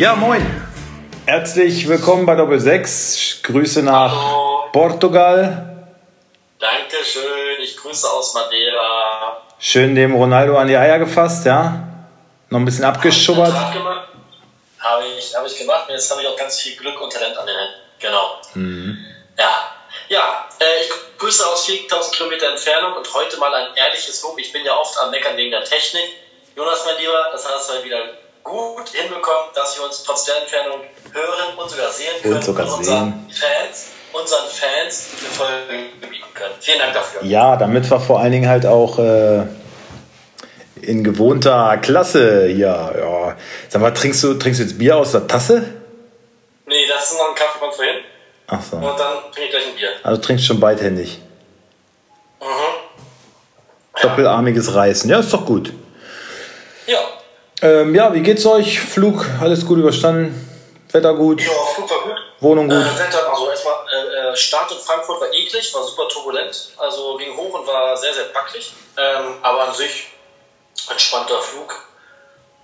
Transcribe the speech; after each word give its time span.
Ja, 0.00 0.14
moin. 0.14 0.40
Herzlich 1.26 1.86
willkommen 1.86 2.24
bei 2.24 2.34
Doppel 2.34 2.58
6. 2.58 3.40
Grüße 3.42 3.82
nach 3.82 4.10
Hallo. 4.10 4.70
Portugal. 4.72 5.84
Dankeschön, 6.58 7.60
ich 7.60 7.76
grüße 7.76 8.10
aus 8.10 8.32
Madeira. 8.32 9.42
Schön 9.58 9.94
dem 9.94 10.14
Ronaldo 10.14 10.56
an 10.56 10.68
die 10.68 10.76
Eier 10.78 10.98
gefasst, 11.00 11.44
ja? 11.44 11.86
Noch 12.48 12.60
ein 12.60 12.64
bisschen 12.64 12.86
abgeschubbert. 12.86 13.52
Habe 13.52 15.04
ich, 15.18 15.36
habe 15.36 15.46
ich 15.46 15.58
gemacht 15.58 15.86
und 15.86 15.92
jetzt 15.92 16.10
habe 16.10 16.22
ich 16.22 16.28
auch 16.28 16.36
ganz 16.38 16.58
viel 16.58 16.76
Glück 16.76 16.98
und 16.98 17.12
Talent 17.12 17.36
an 17.36 17.46
den 17.46 17.56
Händen. 17.56 17.74
Genau. 17.98 18.40
Mhm. 18.54 19.04
Ja, 19.36 19.70
ja 20.08 20.48
äh, 20.60 20.82
ich 20.82 21.18
grüße 21.18 21.46
aus 21.46 21.66
4000 21.66 22.16
Kilometer 22.16 22.48
Entfernung 22.48 22.94
und 22.94 23.12
heute 23.12 23.36
mal 23.36 23.54
ein 23.54 23.76
ehrliches 23.76 24.22
Lob. 24.22 24.38
Ich 24.38 24.50
bin 24.50 24.64
ja 24.64 24.74
oft 24.78 24.98
am 25.02 25.10
Meckern 25.10 25.36
wegen 25.36 25.50
der 25.50 25.64
Technik. 25.64 26.08
Jonas, 26.56 26.86
mein 26.86 26.96
Lieber, 26.98 27.28
das 27.32 27.46
hast 27.46 27.68
du 27.68 27.84
wieder 27.84 27.98
gut 28.42 28.88
hinbekommen, 28.88 29.50
dass 29.54 29.78
wir 29.78 29.84
uns 29.84 30.02
trotz 30.02 30.24
der 30.24 30.42
Entfernung 30.42 30.80
hören 31.12 31.58
und 31.58 31.70
sogar 31.70 31.90
sehen 31.90 32.22
können. 32.22 32.34
Und 32.34 32.44
sogar 32.44 32.76
unseren 32.76 33.30
Fans, 33.30 33.86
unseren 34.12 34.46
Fans 34.48 35.06
eine 35.20 35.28
Folge 35.30 35.84
bieten 36.00 36.34
können. 36.34 36.54
Vielen 36.60 36.78
Dank 36.78 36.94
dafür. 36.94 37.24
Ja, 37.24 37.56
damit 37.56 37.90
wir 37.90 38.00
vor 38.00 38.20
allen 38.20 38.32
Dingen 38.32 38.48
halt 38.48 38.66
auch 38.66 38.98
äh, 38.98 39.42
in 40.82 41.04
gewohnter 41.04 41.78
Klasse 41.78 42.46
hier, 42.46 42.94
ja. 42.98 43.36
Sag 43.68 43.82
mal, 43.82 43.92
trinkst 43.92 44.22
du, 44.22 44.34
trinkst 44.34 44.60
du 44.60 44.64
jetzt 44.64 44.78
Bier 44.78 44.96
aus 44.96 45.12
der 45.12 45.26
Tasse? 45.26 45.64
Nee, 46.66 46.86
das 46.88 47.12
ist 47.12 47.18
noch 47.18 47.28
ein 47.30 47.34
Kaffee 47.34 47.58
von 47.58 47.72
vorhin. 47.72 47.96
Ach 48.46 48.62
so. 48.62 48.76
Und 48.76 48.98
dann 48.98 49.32
trinke 49.32 49.44
ich 49.44 49.50
gleich 49.50 49.66
ein 49.66 49.76
Bier. 49.76 49.88
Also 50.02 50.20
trinkst 50.20 50.46
schon 50.46 50.60
beidhändig. 50.60 51.20
Mhm. 52.40 52.46
Doppelarmiges 54.02 54.74
Reißen. 54.74 55.10
Ja, 55.10 55.20
ist 55.20 55.32
doch 55.32 55.44
gut. 55.44 55.72
Ja. 56.86 56.98
Ähm, 57.62 57.94
ja, 57.94 58.12
wie 58.14 58.20
geht's 58.20 58.46
euch? 58.46 58.80
Flug, 58.80 59.26
alles 59.40 59.66
gut 59.66 59.78
überstanden? 59.78 60.46
Wetter 60.92 61.14
gut? 61.14 61.42
Ja, 61.42 61.50
Flug 61.74 61.90
war 61.90 62.00
gut. 62.02 62.16
Wohnung 62.40 62.68
gut? 62.68 62.78
Äh, 62.78 62.98
Wetter, 62.98 63.30
also 63.30 63.50
erstmal, 63.50 63.74
äh, 63.92 64.30
äh, 64.30 64.36
Start 64.36 64.72
in 64.72 64.78
Frankfurt 64.78 65.20
war 65.20 65.32
eklig, 65.32 65.72
war 65.74 65.82
super 65.84 66.08
turbulent, 66.08 66.70
also 66.78 67.16
ging 67.18 67.36
hoch 67.36 67.52
und 67.52 67.66
war 67.66 67.96
sehr, 67.96 68.14
sehr 68.14 68.34
wackelig. 68.34 68.72
Ähm, 68.96 69.34
aber 69.42 69.68
an 69.68 69.74
sich 69.74 70.08
entspannter 70.88 71.40
Flug. 71.42 71.86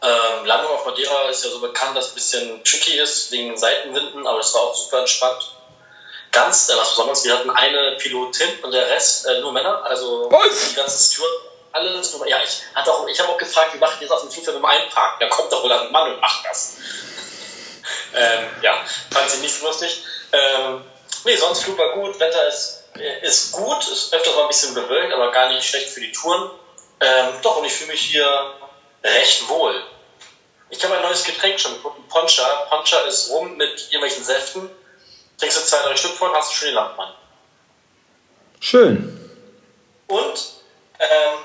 Ähm, 0.02 0.46
Landung 0.46 0.72
auf 0.72 0.86
Madeira 0.86 1.28
ist 1.28 1.44
ja 1.44 1.50
so 1.50 1.60
bekannt, 1.60 1.96
dass 1.96 2.06
es 2.06 2.12
ein 2.12 2.14
bisschen 2.14 2.64
tricky 2.64 2.98
ist 2.98 3.30
wegen 3.32 3.56
Seitenwinden, 3.56 4.26
aber 4.26 4.38
das 4.38 4.54
war 4.54 4.62
auch 4.62 4.74
super 4.74 5.00
entspannt. 5.00 5.52
Ganz, 6.32 6.70
äh, 6.70 6.76
was 6.76 6.90
Besonderes, 6.90 7.24
wir 7.24 7.34
hatten 7.34 7.50
eine 7.50 7.96
Pilotin 7.98 8.48
und 8.62 8.72
der 8.72 8.88
Rest 8.88 9.26
äh, 9.26 9.40
nur 9.40 9.52
Männer, 9.52 9.84
also 9.84 10.28
Was? 10.30 10.70
die 10.70 10.74
ganzen 10.74 11.12
Steward, 11.12 11.32
alles 11.76 12.12
nur 12.12 12.26
Ja, 12.26 12.38
ich, 12.42 12.58
hatte 12.74 12.92
auch, 12.92 13.06
ich 13.06 13.18
habe 13.20 13.30
auch 13.30 13.38
gefragt, 13.38 13.74
wie 13.74 13.78
macht 13.78 14.00
ihr 14.00 14.08
das 14.08 14.16
auf 14.16 14.22
dem 14.22 14.30
Flugzeug 14.30 14.54
mit 14.54 14.62
dem 14.62 14.66
Einparken? 14.66 15.20
Da 15.20 15.28
kommt 15.28 15.52
doch 15.52 15.62
wohl 15.62 15.72
ein 15.72 15.92
Mann 15.92 16.12
und 16.12 16.20
macht 16.20 16.44
das. 16.44 16.76
Ähm, 18.12 18.48
ja, 18.62 18.84
fand 19.12 19.30
sie 19.30 19.40
nicht 19.42 19.54
so 19.54 19.66
lustig. 19.66 20.02
Ähm, 20.32 20.82
nee, 21.24 21.36
sonst 21.36 21.62
Flug 21.62 21.78
war 21.78 21.92
gut, 21.92 22.18
Wetter 22.18 22.48
ist, 22.48 22.82
ist 23.22 23.52
gut, 23.52 23.86
ist 23.86 24.12
öfters 24.12 24.34
mal 24.34 24.42
ein 24.42 24.48
bisschen 24.48 24.74
bewölkt, 24.74 25.12
aber 25.12 25.30
gar 25.30 25.48
nicht 25.50 25.64
schlecht 25.64 25.90
für 25.90 26.00
die 26.00 26.10
Touren. 26.10 26.50
Ähm, 27.00 27.34
doch, 27.42 27.58
und 27.58 27.64
ich 27.64 27.72
fühle 27.72 27.92
mich 27.92 28.00
hier 28.00 28.54
recht 29.04 29.48
wohl. 29.48 29.82
Ich 30.70 30.82
habe 30.82 30.96
ein 30.96 31.02
neues 31.02 31.24
Getränk 31.24 31.60
schon 31.60 31.74
gefunden, 31.74 32.02
Poncha. 32.08 32.66
Poncha 32.68 32.98
ist 33.00 33.30
rum 33.30 33.56
mit 33.56 33.88
irgendwelchen 33.92 34.24
Säften. 34.24 34.68
Trinkst 35.38 35.58
du 35.58 35.64
zwei, 35.64 35.82
drei 35.82 35.96
Stück 35.96 36.12
von, 36.12 36.32
hast 36.32 36.50
du 36.50 36.56
schon 36.56 36.68
den 36.68 36.74
Landmann. 36.74 37.14
Schön. 38.60 39.30
Und, 40.08 40.52
ähm, 40.98 41.38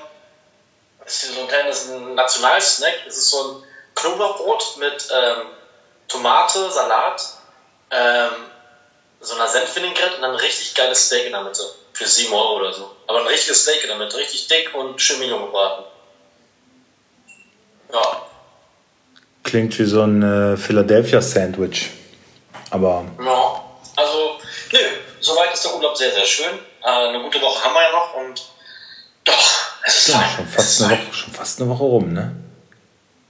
das 1.12 1.24
ist 1.24 1.34
so 1.34 1.42
ein 1.42 1.48
kleines 1.48 1.88
Nationalsnack. 2.14 2.94
Es 3.06 3.16
ist 3.16 3.30
so 3.30 3.44
ein 3.44 3.64
Knoblauchbrot 3.94 4.78
mit 4.78 5.08
ähm, 5.12 5.46
Tomate, 6.08 6.70
Salat, 6.70 7.22
ähm, 7.90 8.30
so 9.20 9.34
einer 9.34 9.46
Senfvinaigrette 9.46 10.16
und 10.16 10.22
dann 10.22 10.30
ein 10.30 10.36
richtig 10.36 10.74
geiles 10.74 11.06
Steak 11.06 11.26
in 11.26 11.32
der 11.32 11.42
Mitte. 11.42 11.62
Für 11.92 12.06
7 12.06 12.32
Euro 12.32 12.56
oder 12.56 12.72
so. 12.72 12.90
Aber 13.06 13.20
ein 13.20 13.26
richtiges 13.26 13.62
Steak 13.62 13.82
in 13.82 13.88
der 13.88 13.98
Mitte. 13.98 14.16
Richtig 14.16 14.48
dick 14.48 14.74
und 14.74 15.00
schön 15.00 15.18
Mignon 15.18 15.44
gebraten. 15.46 15.84
Ja. 17.92 18.22
Klingt 19.44 19.78
wie 19.78 19.84
so 19.84 20.02
ein 20.02 20.22
äh, 20.22 20.56
Philadelphia 20.56 21.20
Sandwich. 21.20 21.90
Aber 22.70 23.04
Ja. 23.22 23.62
Also, 23.96 24.38
nö, 24.72 24.78
soweit 25.20 25.52
ist 25.52 25.66
der 25.66 25.74
Urlaub 25.74 25.94
sehr, 25.94 26.10
sehr 26.10 26.24
schön. 26.24 26.58
Äh, 26.82 26.88
eine 26.88 27.22
gute 27.22 27.42
Woche 27.42 27.62
haben 27.62 27.74
wir 27.74 27.82
ja 27.82 27.92
noch 27.92 28.14
und 28.14 28.42
doch, 29.24 29.71
es 29.84 30.06
ja, 30.08 30.24
schon, 30.36 30.46
fast 30.46 30.82
eine. 30.82 30.92
Woche, 30.92 31.14
schon 31.14 31.32
fast 31.32 31.60
eine 31.60 31.70
Woche 31.70 31.82
rum, 31.82 32.12
ne? 32.12 32.34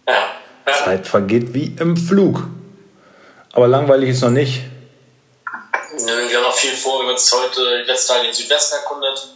Ja. 0.07 0.29
ja. 0.67 0.73
Zeit 0.73 1.07
vergeht 1.07 1.55
wie 1.55 1.75
im 1.79 1.97
Flug. 1.97 2.45
Aber 3.53 3.69
langweilig 3.69 4.11
ist 4.11 4.23
noch 4.23 4.31
nicht. 4.31 4.63
Nö, 5.99 6.29
Wir 6.29 6.37
haben 6.39 6.45
noch 6.45 6.55
viel 6.55 6.73
vor. 6.73 7.01
Wir 7.01 7.07
haben 7.07 7.13
uns 7.13 7.33
heute 7.33 7.83
die 7.83 7.91
letzten 7.91 8.13
Tage 8.13 8.25
den 8.25 8.35
Südwesten 8.35 8.77
erkundet. 8.77 9.29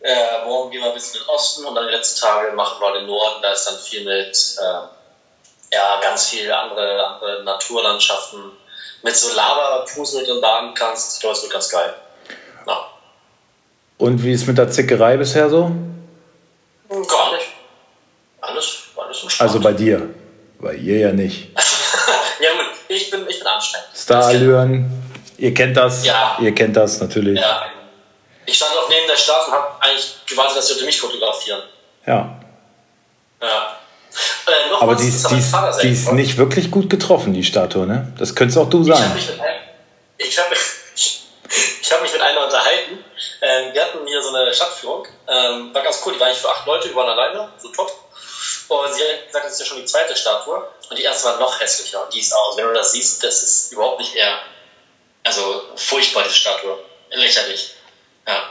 Äh, 0.00 0.44
morgen 0.44 0.70
gehen 0.70 0.80
wir 0.80 0.88
ein 0.88 0.94
bisschen 0.94 1.20
in 1.20 1.26
den 1.26 1.28
Osten 1.28 1.64
und 1.64 1.74
dann 1.74 1.88
die 1.88 1.94
letzten 1.94 2.20
Tage 2.20 2.52
machen 2.52 2.80
wir 2.80 3.00
den 3.00 3.06
Norden. 3.06 3.42
Da 3.42 3.52
ist 3.52 3.66
dann 3.66 3.78
viel 3.78 4.04
mit, 4.04 4.56
äh, 4.60 5.74
ja, 5.74 6.00
ganz 6.00 6.28
viel 6.28 6.50
andere, 6.52 7.04
andere 7.04 7.42
Naturlandschaften. 7.42 8.52
Mit 9.02 9.16
so 9.16 9.28
wo 9.28 10.04
du 10.04 10.24
drin 10.24 10.40
baden 10.40 10.74
kannst. 10.74 11.14
Ich 11.14 11.20
glaube, 11.20 11.36
es 11.36 11.42
wird 11.42 11.52
ganz 11.52 11.68
geil. 11.68 11.94
Ja. 12.66 12.88
Und 13.98 14.22
wie 14.22 14.32
ist 14.32 14.46
mit 14.46 14.58
der 14.58 14.70
Zickerei 14.70 15.16
bisher 15.16 15.48
so? 15.48 15.72
Gar 16.88 17.34
nicht. 17.34 17.46
Alles, 18.40 18.78
alles 18.96 19.22
entspannt. 19.22 19.50
Also 19.50 19.60
bei 19.60 19.72
dir. 19.72 20.08
Bei 20.60 20.74
ihr 20.74 20.98
ja 20.98 21.12
nicht. 21.12 21.50
ja, 22.40 22.52
gut. 22.52 22.66
Ich 22.88 23.10
bin, 23.10 23.26
ich 23.28 23.38
bin 23.38 23.46
anstrengend. 23.46 23.88
Starallüren, 23.94 24.90
ihr 25.36 25.54
kennt 25.54 25.76
das. 25.76 26.04
Ja. 26.04 26.36
Ihr 26.40 26.54
kennt 26.54 26.76
das 26.76 27.00
natürlich. 27.00 27.38
Ja. 27.38 27.66
Ich 28.46 28.56
stand 28.56 28.72
auch 28.72 28.88
neben 28.88 29.06
der 29.06 29.16
Stadt 29.16 29.46
und 29.46 29.52
habe 29.52 29.66
eigentlich 29.80 30.16
gewartet, 30.26 30.56
dass 30.56 30.68
sie 30.68 30.74
heute 30.74 30.86
mich 30.86 30.98
fotografieren. 30.98 31.62
Ja. 32.06 32.40
Ja. 33.42 33.76
Äh, 34.46 34.70
noch 34.70 34.82
Aber 34.82 34.94
was, 34.94 35.02
die 35.02 35.08
ist, 35.08 35.30
die, 35.30 35.38
ist, 35.38 35.54
die 35.82 35.92
ist 35.92 36.12
nicht 36.12 36.38
wirklich 36.38 36.70
gut 36.70 36.88
getroffen, 36.88 37.34
die 37.34 37.44
Statue, 37.44 37.86
ne? 37.86 38.12
Das 38.18 38.34
könntest 38.34 38.58
auch 38.58 38.70
du 38.70 38.82
Ich 38.82 38.90
habe 38.90 39.14
mich, 39.14 39.28
mit 39.28 39.38
ich 40.16 40.38
hab, 40.38 40.50
ich 41.80 41.92
hab 41.92 42.02
mich 42.02 42.12
mit 42.12 42.20
einer 42.20 42.44
unterhalten. 42.44 43.04
Ähm, 43.40 43.72
wir 43.72 43.82
hatten 43.82 44.06
hier 44.06 44.22
so 44.22 44.34
eine 44.34 44.52
Stadtführung. 44.52 45.06
Ähm, 45.28 45.74
war 45.74 45.82
ganz 45.82 46.02
cool. 46.04 46.12
Die 46.12 46.20
war 46.20 46.26
eigentlich 46.26 46.40
für 46.40 46.50
acht 46.50 46.66
Leute, 46.66 46.88
wir 46.88 46.96
waren 46.96 47.08
alleine, 47.08 47.52
so 47.58 47.68
top. 47.68 47.90
Und 48.68 48.94
sie 48.94 49.02
hat 49.02 49.26
gesagt, 49.26 49.46
das 49.46 49.52
ist 49.54 49.60
ja 49.60 49.66
schon 49.66 49.78
die 49.78 49.84
zweite 49.86 50.14
Statue. 50.14 50.70
Und 50.90 50.98
die 50.98 51.02
erste 51.02 51.28
war 51.28 51.38
noch 51.38 51.58
hässlicher. 51.60 52.04
Und 52.04 52.12
die 52.12 52.20
ist 52.20 52.32
aus. 52.34 52.56
Wenn 52.56 52.66
du 52.66 52.74
das 52.74 52.92
siehst, 52.92 53.24
das 53.24 53.42
ist 53.42 53.72
überhaupt 53.72 54.00
nicht 54.00 54.14
eher. 54.14 54.38
Also 55.24 55.64
furchtbar, 55.76 56.22
diese 56.24 56.34
Statue. 56.34 56.78
Lächerlich. 57.10 57.74
Ja. 58.26 58.50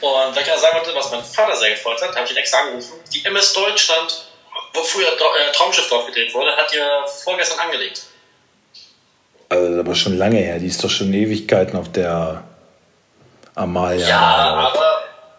Und 0.00 0.34
wenn 0.34 0.42
ich 0.42 0.48
noch 0.48 0.58
sagen 0.58 0.76
wollte, 0.76 0.94
was 0.94 1.10
mein 1.10 1.24
Vater 1.24 1.56
sehr 1.56 1.70
gefreut 1.70 2.00
hat, 2.02 2.14
habe 2.14 2.26
ich 2.26 2.30
ihn 2.30 2.36
extra 2.36 2.60
angerufen. 2.60 3.02
Die 3.12 3.24
MS 3.24 3.54
Deutschland, 3.54 4.26
wo 4.74 4.82
früher 4.82 5.08
äh, 5.08 5.52
Traumschiff 5.52 5.88
drauf 5.88 6.06
gedreht 6.06 6.34
wurde, 6.34 6.54
hat 6.54 6.72
ihr 6.72 7.06
vorgestern 7.24 7.60
angelegt. 7.60 8.02
Also, 9.48 9.70
das 9.70 9.78
aber 9.78 9.94
schon 9.94 10.18
lange 10.18 10.38
her. 10.38 10.58
Die 10.58 10.66
ist 10.66 10.82
doch 10.82 10.90
schon 10.90 11.12
Ewigkeiten 11.12 11.78
auf 11.78 11.90
der 11.90 12.42
Amalia. 13.54 14.08
Ja, 14.08 14.20
aber 14.20 14.72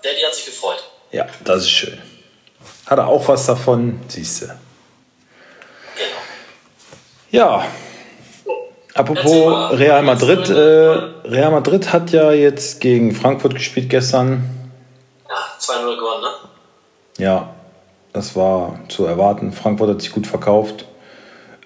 Daddy 0.01 0.21
hat 0.21 0.33
sich 0.33 0.45
gefreut. 0.45 0.83
Ja, 1.11 1.25
das 1.43 1.63
ist 1.63 1.69
schön. 1.69 1.97
Hat 2.85 2.99
er 2.99 3.07
auch 3.07 3.27
was 3.27 3.45
davon? 3.45 3.99
Siehst 4.07 4.43
du. 4.43 4.45
Genau. 4.45 4.57
Ja. 7.31 7.65
Apropos. 8.93 9.77
Real 9.77 10.01
Madrid. 10.03 10.49
Äh, 10.49 11.27
Real 11.27 11.51
Madrid 11.51 11.91
hat 11.91 12.11
ja 12.11 12.31
jetzt 12.31 12.79
gegen 12.79 13.13
Frankfurt 13.13 13.55
gespielt 13.55 13.89
gestern. 13.89 14.71
Ja, 15.29 15.35
2-0 15.59 15.95
gewonnen, 15.95 16.21
ne? 16.21 17.23
Ja, 17.23 17.49
das 18.13 18.35
war 18.35 18.79
zu 18.87 19.05
erwarten. 19.05 19.51
Frankfurt 19.51 19.89
hat 19.89 20.01
sich 20.01 20.11
gut 20.11 20.25
verkauft. 20.25 20.85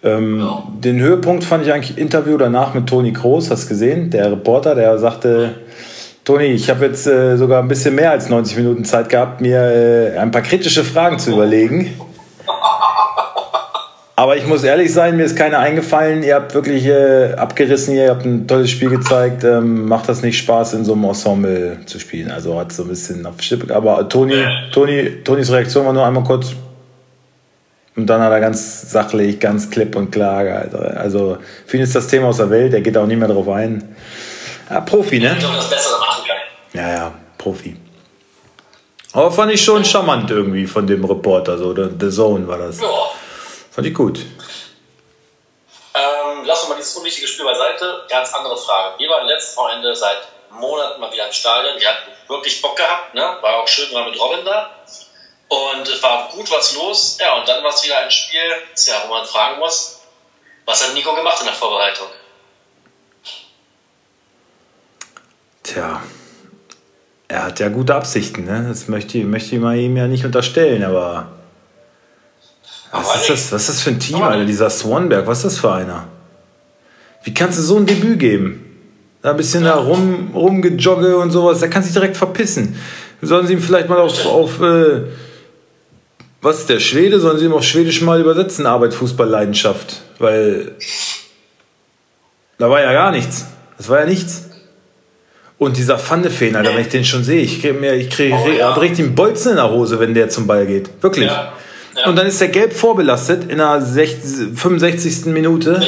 Ähm, 0.03 0.39
Ja. 0.39 0.63
Den 0.83 0.99
Höhepunkt 0.99 1.43
fand 1.43 1.65
ich 1.65 1.71
eigentlich 1.71 1.97
Interview 1.97 2.37
danach 2.37 2.73
mit 2.73 2.87
Toni 2.87 3.13
Kroos, 3.13 3.51
hast 3.51 3.65
du 3.65 3.69
gesehen? 3.69 4.09
Der 4.09 4.31
Reporter, 4.31 4.75
der 4.75 4.97
sagte, 4.97 5.55
Toni, 6.23 6.45
ich 6.45 6.69
habe 6.69 6.85
jetzt 6.85 7.07
äh, 7.07 7.35
sogar 7.37 7.61
ein 7.61 7.67
bisschen 7.67 7.95
mehr 7.95 8.11
als 8.11 8.29
90 8.29 8.57
Minuten 8.57 8.85
Zeit 8.85 9.09
gehabt, 9.09 9.41
mir 9.41 9.59
äh, 9.59 10.17
ein 10.17 10.31
paar 10.31 10.41
kritische 10.41 10.83
Fragen 10.83 11.19
zu 11.19 11.31
überlegen. 11.31 11.93
Aber 14.15 14.37
ich 14.37 14.45
muss 14.45 14.63
ehrlich 14.63 14.93
sein, 14.93 15.17
mir 15.17 15.23
ist 15.23 15.35
keine 15.35 15.57
eingefallen. 15.57 16.21
Ihr 16.21 16.35
habt 16.35 16.53
wirklich 16.53 16.85
äh, 16.85 17.33
abgerissen 17.33 17.95
hier, 17.95 18.03
ihr 18.03 18.09
habt 18.11 18.23
ein 18.23 18.47
tolles 18.47 18.69
Spiel 18.69 18.89
gezeigt. 18.91 19.43
Ähm, 19.43 19.87
macht 19.87 20.07
das 20.09 20.21
nicht 20.21 20.37
Spaß, 20.37 20.75
in 20.75 20.85
so 20.85 20.93
einem 20.93 21.05
Ensemble 21.05 21.77
zu 21.87 21.97
spielen? 21.97 22.29
Also 22.29 22.59
hat 22.59 22.71
so 22.71 22.83
ein 22.83 22.89
bisschen 22.89 23.25
auf 23.25 23.41
Schippe. 23.41 23.73
Aber 23.73 24.07
Toni, 24.07 24.35
Toni, 24.71 25.23
Tonis 25.23 25.51
Reaktion 25.51 25.87
war 25.87 25.93
nur 25.93 26.05
einmal 26.05 26.23
kurz. 26.23 26.53
Und 27.95 28.07
dann 28.07 28.21
hat 28.21 28.31
er 28.31 28.39
ganz 28.39 28.89
sachlich, 28.89 29.39
ganz 29.39 29.69
klipp 29.69 29.95
und 29.95 30.11
klar. 30.11 30.39
Alter. 30.39 30.97
Also 30.97 31.37
für 31.65 31.77
ihn 31.77 31.83
ist 31.83 31.95
das 31.95 32.07
Thema 32.07 32.29
aus 32.29 32.37
der 32.37 32.49
Welt, 32.49 32.73
er 32.73 32.81
geht 32.81 32.97
auch 32.97 33.05
nicht 33.05 33.17
mehr 33.17 33.27
drauf 33.27 33.49
ein. 33.49 33.95
Ja, 34.69 34.81
Profi, 34.81 35.19
ne? 35.19 35.35
Ich 35.37 35.43
das 35.43 35.69
Bessere 35.69 35.99
machen 35.99 36.23
kann. 36.25 36.37
Ja, 36.73 36.89
ja, 36.89 37.13
Profi. 37.37 37.75
Aber 39.13 39.29
fand 39.29 39.51
ich 39.51 39.61
schon 39.61 39.83
charmant 39.83 40.31
irgendwie 40.31 40.65
von 40.65 40.87
dem 40.87 41.03
Reporter, 41.03 41.57
so 41.57 41.75
The 41.75 42.09
Zone 42.09 42.47
war 42.47 42.57
das. 42.57 42.79
Ja. 42.79 42.87
Fand 43.71 43.87
ich 43.87 43.93
gut. 43.93 44.19
Ähm, 45.93 46.45
lassen 46.45 46.67
wir 46.67 46.69
mal 46.69 46.77
dieses 46.77 46.95
unwichtige 46.95 47.27
Spiel 47.27 47.45
beiseite. 47.45 48.03
Ganz 48.09 48.33
andere 48.33 48.55
Frage. 48.55 48.99
Wir 48.99 49.09
waren 49.09 49.27
letztes 49.27 49.57
Wochenende 49.57 49.93
seit 49.93 50.19
Monaten 50.51 51.01
mal 51.01 51.11
wieder 51.11 51.27
im 51.27 51.33
Stadion. 51.33 51.77
Wir 51.77 51.89
hatten 51.89 52.11
wirklich 52.29 52.61
Bock 52.61 52.77
gehabt. 52.77 53.13
Ne? 53.13 53.21
War 53.41 53.57
auch 53.57 53.67
schön, 53.67 53.93
war 53.93 54.09
mit 54.09 54.17
Robin 54.17 54.45
da. 54.45 54.69
Und 55.51 55.85
es 55.85 56.01
war 56.01 56.29
gut 56.33 56.49
was 56.49 56.75
los. 56.75 57.17
Ja, 57.19 57.37
und 57.37 57.45
dann 57.47 57.61
war 57.61 57.73
es 57.73 57.83
wieder 57.83 57.97
ein 57.97 58.09
Spiel, 58.09 58.39
tja, 58.73 58.93
wo 59.05 59.13
man 59.13 59.25
fragen 59.25 59.59
muss, 59.59 59.99
was 60.65 60.87
hat 60.87 60.93
Nico 60.93 61.13
gemacht 61.13 61.39
in 61.41 61.47
der 61.47 61.53
Vorbereitung? 61.55 62.07
Tja, 65.63 66.01
er 67.27 67.43
hat 67.43 67.59
ja 67.59 67.67
gute 67.67 67.93
Absichten, 67.95 68.45
ne? 68.45 68.65
Das 68.67 68.87
möchte, 68.87 69.17
ich- 69.17 69.25
möchte 69.25 69.55
ich 69.55 69.61
mal 69.61 69.77
ihm 69.77 69.97
ja 69.97 70.07
nicht 70.07 70.23
unterstellen, 70.25 70.83
aber. 70.83 71.33
Was 72.91 73.09
Aber 73.09 73.15
ist, 73.21 73.29
das, 73.29 73.51
was 73.51 73.61
ist 73.63 73.69
das 73.69 73.81
für 73.81 73.89
ein 73.91 73.99
Team, 73.99 74.21
Alter? 74.21 74.45
Dieser 74.45 74.69
Swanberg, 74.69 75.27
was 75.27 75.39
ist 75.39 75.43
das 75.55 75.57
für 75.59 75.73
einer? 75.73 76.07
Wie 77.23 77.33
kannst 77.33 77.57
du 77.59 77.63
so 77.63 77.75
ein 77.77 77.85
Debüt 77.85 78.19
geben? 78.19 78.67
Da 79.21 79.31
ein 79.31 79.37
bisschen 79.37 79.65
da 79.65 79.75
rum, 79.75 80.31
rumgejogge 80.33 81.17
und 81.17 81.31
sowas, 81.31 81.59
der 81.59 81.69
kann 81.69 81.83
sich 81.83 81.93
direkt 81.93 82.15
verpissen. 82.17 82.81
Sollen 83.21 83.45
sie 83.47 83.53
ihm 83.53 83.61
vielleicht 83.61 83.87
mal 83.87 83.99
auf, 83.99 84.25
auf 84.25 84.59
äh, 84.61 85.01
was 86.41 86.59
ist 86.59 86.69
der 86.69 86.79
Schwede? 86.79 87.19
Sollen 87.19 87.37
sie 87.37 87.45
ihm 87.45 87.53
auf 87.53 87.63
Schwedisch 87.63 88.01
mal 88.01 88.19
übersetzen, 88.19 88.65
Arbeit, 88.65 88.93
Fußball, 88.93 89.27
Leidenschaft? 89.27 90.01
Weil 90.19 90.75
da 92.57 92.69
war 92.69 92.81
ja 92.81 92.93
gar 92.93 93.11
nichts. 93.11 93.47
Das 93.77 93.89
war 93.89 93.99
ja 94.01 94.05
nichts. 94.05 94.49
Und 95.57 95.77
dieser 95.77 95.99
Pfannefeen, 95.99 96.55
Alter, 96.55 96.73
wenn 96.73 96.81
ich 96.81 96.89
den 96.89 97.05
schon 97.05 97.23
sehe, 97.23 97.41
ich 97.41 97.61
kriege 97.61 97.73
mir, 97.75 97.93
ich 97.93 98.09
kriege, 98.09 98.35
Oh, 98.35 98.47
ja. 98.49 98.73
richtig 98.73 99.05
einen 99.05 99.15
Bolzen 99.15 99.51
in 99.51 99.57
der 99.57 99.69
Hose, 99.69 99.99
wenn 99.99 100.13
der 100.15 100.29
zum 100.29 100.47
Ball 100.47 100.65
geht. 100.65 100.89
Wirklich. 101.01 101.27
Ja. 101.27 101.53
Ja. 101.95 102.07
Und 102.07 102.15
dann 102.15 102.25
ist 102.25 102.39
der 102.41 102.47
gelb 102.47 102.73
vorbelastet 102.73 103.51
in 103.51 103.57
der 103.57 103.81
60, 103.81 104.57
65. 104.59 105.25
Minute. 105.27 105.79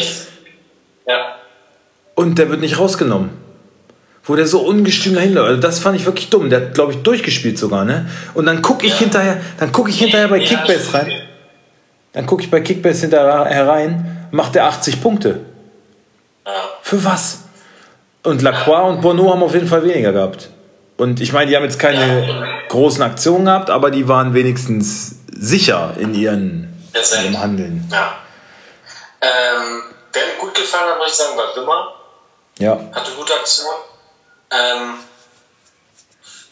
Ja. 1.08 1.36
und 2.16 2.38
der 2.38 2.50
wird 2.50 2.62
nicht 2.62 2.78
rausgenommen. 2.78 3.30
Wo 4.26 4.36
der 4.38 4.48
so 4.48 4.62
ungestüm 4.62 5.16
dahin 5.16 5.34
läuft. 5.34 5.50
Also 5.50 5.62
das 5.62 5.80
fand 5.80 5.98
ich 6.00 6.06
wirklich 6.06 6.30
dumm. 6.30 6.50
Der 6.50 6.62
hat, 6.62 6.74
glaube 6.74 6.94
ich, 6.94 7.00
durchgespielt 7.04 7.58
sogar, 7.60 7.84
ne? 7.84 8.10
Und 8.34 8.46
dann 8.46 8.62
gucke 8.62 8.86
ich 8.86 8.94
Ja. 8.94 9.00
hinterher, 9.00 9.42
dann 9.60 9.72
gucke 9.72 9.90
ich 9.90 10.00
hinterher 10.00 10.30
bei 10.30 10.38
Ja, 10.38 10.48
Kickbase 10.48 10.94
rein. 10.94 11.12
Dann 12.14 12.26
gucke 12.26 12.44
ich 12.44 12.50
bei 12.52 12.62
Kickbase 12.62 13.02
hinterher 13.02 13.68
rein, 13.68 14.28
macht 14.32 14.56
er 14.56 14.66
80 14.68 15.02
Punkte. 15.02 15.42
Ja. 16.46 16.52
Für 16.82 17.04
was? 17.04 17.40
Und 18.24 18.42
Lacroix 18.42 18.90
und 18.90 19.02
Bono 19.02 19.32
haben 19.32 19.44
auf 19.44 19.54
jeden 19.54 19.68
Fall 19.68 19.84
weniger 19.84 20.14
gehabt. 20.14 20.50
Und 20.96 21.20
ich 21.20 21.34
meine, 21.34 21.50
die 21.50 21.56
haben 21.58 21.64
jetzt 21.64 21.80
keine 21.80 22.24
großen 22.70 23.02
Aktionen 23.02 23.46
gehabt, 23.46 23.70
aber 23.70 23.92
die 23.92 24.08
waren 24.08 24.34
wenigstens 24.34 25.16
sicher 25.36 25.96
in, 26.00 26.14
ihren, 26.14 26.74
in 26.94 27.24
ihrem 27.26 27.40
Handeln. 27.42 27.90
ja. 27.92 28.14
Ähm, 29.22 29.82
wer 30.14 30.22
mir 30.22 30.40
gut 30.40 30.54
gefallen 30.56 30.92
hat, 30.92 30.98
muss 31.00 31.08
ich 31.08 31.14
sagen, 31.14 31.38
war 31.38 31.56
Wimmer. 31.62 31.94
Ja. 32.60 32.80
Hatte 32.94 33.12
gute 33.18 33.34
Aktion. 33.34 33.68
Ähm, 34.54 34.94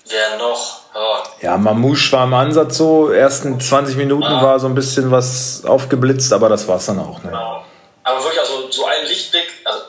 wer 0.09 0.38
noch? 0.38 0.81
Oh, 0.94 1.18
Ja, 1.42 1.57
Mamouche 1.57 2.12
war 2.12 2.25
im 2.25 2.33
Ansatz 2.33 2.77
so, 2.77 3.09
ersten 3.09 3.59
20 3.59 3.95
Minuten 3.95 4.24
war 4.24 4.59
so 4.59 4.68
ein 4.68 4.75
bisschen 4.75 5.09
was 5.12 5.63
aufgeblitzt, 5.65 6.33
aber 6.33 6.50
das 6.50 6.68
war's 6.68 6.88
dann 6.88 7.00
auch. 7.00 7.19
Ne? 7.24 7.30
genau. 7.30 7.63
Aber 8.03 8.24
wirklich, 8.24 8.42
also 8.42 8.69
so 8.69 8.86
ein 8.86 9.06
Lichtblick, 9.06 9.48
also, 9.63 9.81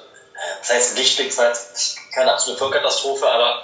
das 0.61 0.71
heißt 0.71 0.99
Lichtblick, 0.99 1.29
das 1.29 1.39
war 1.39 1.49
jetzt 1.49 1.97
keine 2.15 2.33
absolute 2.33 2.59
Vollkatastrophe, 2.59 3.27
aber 3.27 3.63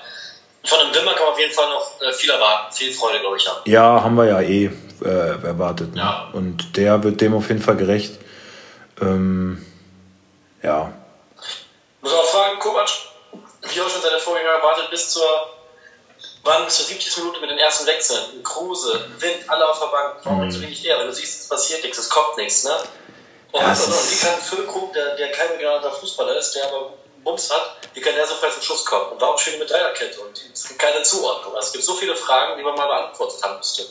von 0.65 0.79
dem 0.81 0.95
Wimmer 0.95 1.15
kann 1.15 1.25
man 1.25 1.33
auf 1.35 1.39
jeden 1.39 1.53
Fall 1.55 1.69
noch 1.69 2.01
äh, 2.01 2.13
viel 2.13 2.31
erwarten. 2.31 2.75
Viel 2.75 2.93
Freude, 2.93 3.21
glaube 3.21 3.37
ich, 3.37 3.49
haben. 3.49 3.61
Ja, 3.65 4.03
haben 4.03 4.17
wir 4.17 4.27
ja 4.27 4.41
eh 4.41 4.71
äh, 5.05 5.47
erwartet. 5.47 5.95
Ne? 5.95 6.01
Ja. 6.01 6.29
Und 6.33 6.77
der 6.77 7.03
wird 7.05 7.21
dem 7.21 7.35
auf 7.35 7.49
jeden 7.49 7.63
Fall 7.63 7.77
gerecht. 7.77 8.19
Ähm, 9.01 9.65
ja. 10.63 10.93
Muss 12.01 12.13
auch 12.13 12.25
fragen, 12.25 12.59
Kovac, 12.59 12.89
wie 13.71 13.81
auch 13.81 13.89
schon 13.89 14.03
seine 14.03 14.19
Vorgänger 14.19 14.51
erwartet, 14.51 14.91
bis 14.91 15.11
zur, 15.11 15.27
wann 16.45 16.65
bis 16.65 16.77
zur 16.77 16.87
70. 16.87 17.17
Minute 17.19 17.41
mit 17.41 17.51
den 17.51 17.59
ersten 17.59 17.87
Wechseln. 17.87 18.43
Kruse, 18.43 19.07
Wind, 19.19 19.49
alle 19.49 19.69
auf 19.69 19.79
der 19.79 19.87
Bank. 19.87 20.17
Warum 20.25 20.41
bringst 20.41 20.59
du 20.59 20.63
wenig 20.63 20.85
eher? 20.85 20.99
Weil 20.99 21.07
du 21.07 21.13
siehst, 21.13 21.43
es 21.43 21.49
passiert 21.49 21.83
nichts, 21.83 21.99
es 21.99 22.09
kommt 22.09 22.37
nichts, 22.37 22.65
ne? 22.65 22.73
Und, 23.53 23.61
Ja, 23.63 23.71
und, 23.71 23.79
wie 23.79 24.27
kann 24.27 24.41
Füllkrug, 24.43 24.93
der, 24.93 25.17
der 25.17 25.33
kein 25.33 25.49
begnadeter 25.49 25.93
Fußballer 25.93 26.37
ist, 26.37 26.55
der 26.55 26.67
aber 26.69 26.93
Bums 27.25 27.51
hat, 27.51 27.79
wie 27.95 28.01
kann 28.01 28.15
der 28.15 28.27
so 28.27 28.35
frei 28.35 28.49
zum 28.51 28.63
Schuss 28.63 28.85
kommen? 28.85 29.13
Und 29.13 29.21
warum 29.21 29.37
mit 29.59 29.71
Dreierkette? 29.71 30.21
Und 30.21 30.41
es 30.53 30.69
gibt 30.69 30.79
keine 30.79 31.03
Zuordnung. 31.03 31.55
Also 31.55 31.67
es 31.67 31.73
gibt 31.73 31.85
so 31.85 31.95
viele 31.95 32.15
Fragen, 32.15 32.59
die 32.59 32.65
man 32.65 32.75
mal 32.75 32.87
beantwortet 32.87 33.43
haben 33.43 33.57
müsste. 33.57 33.85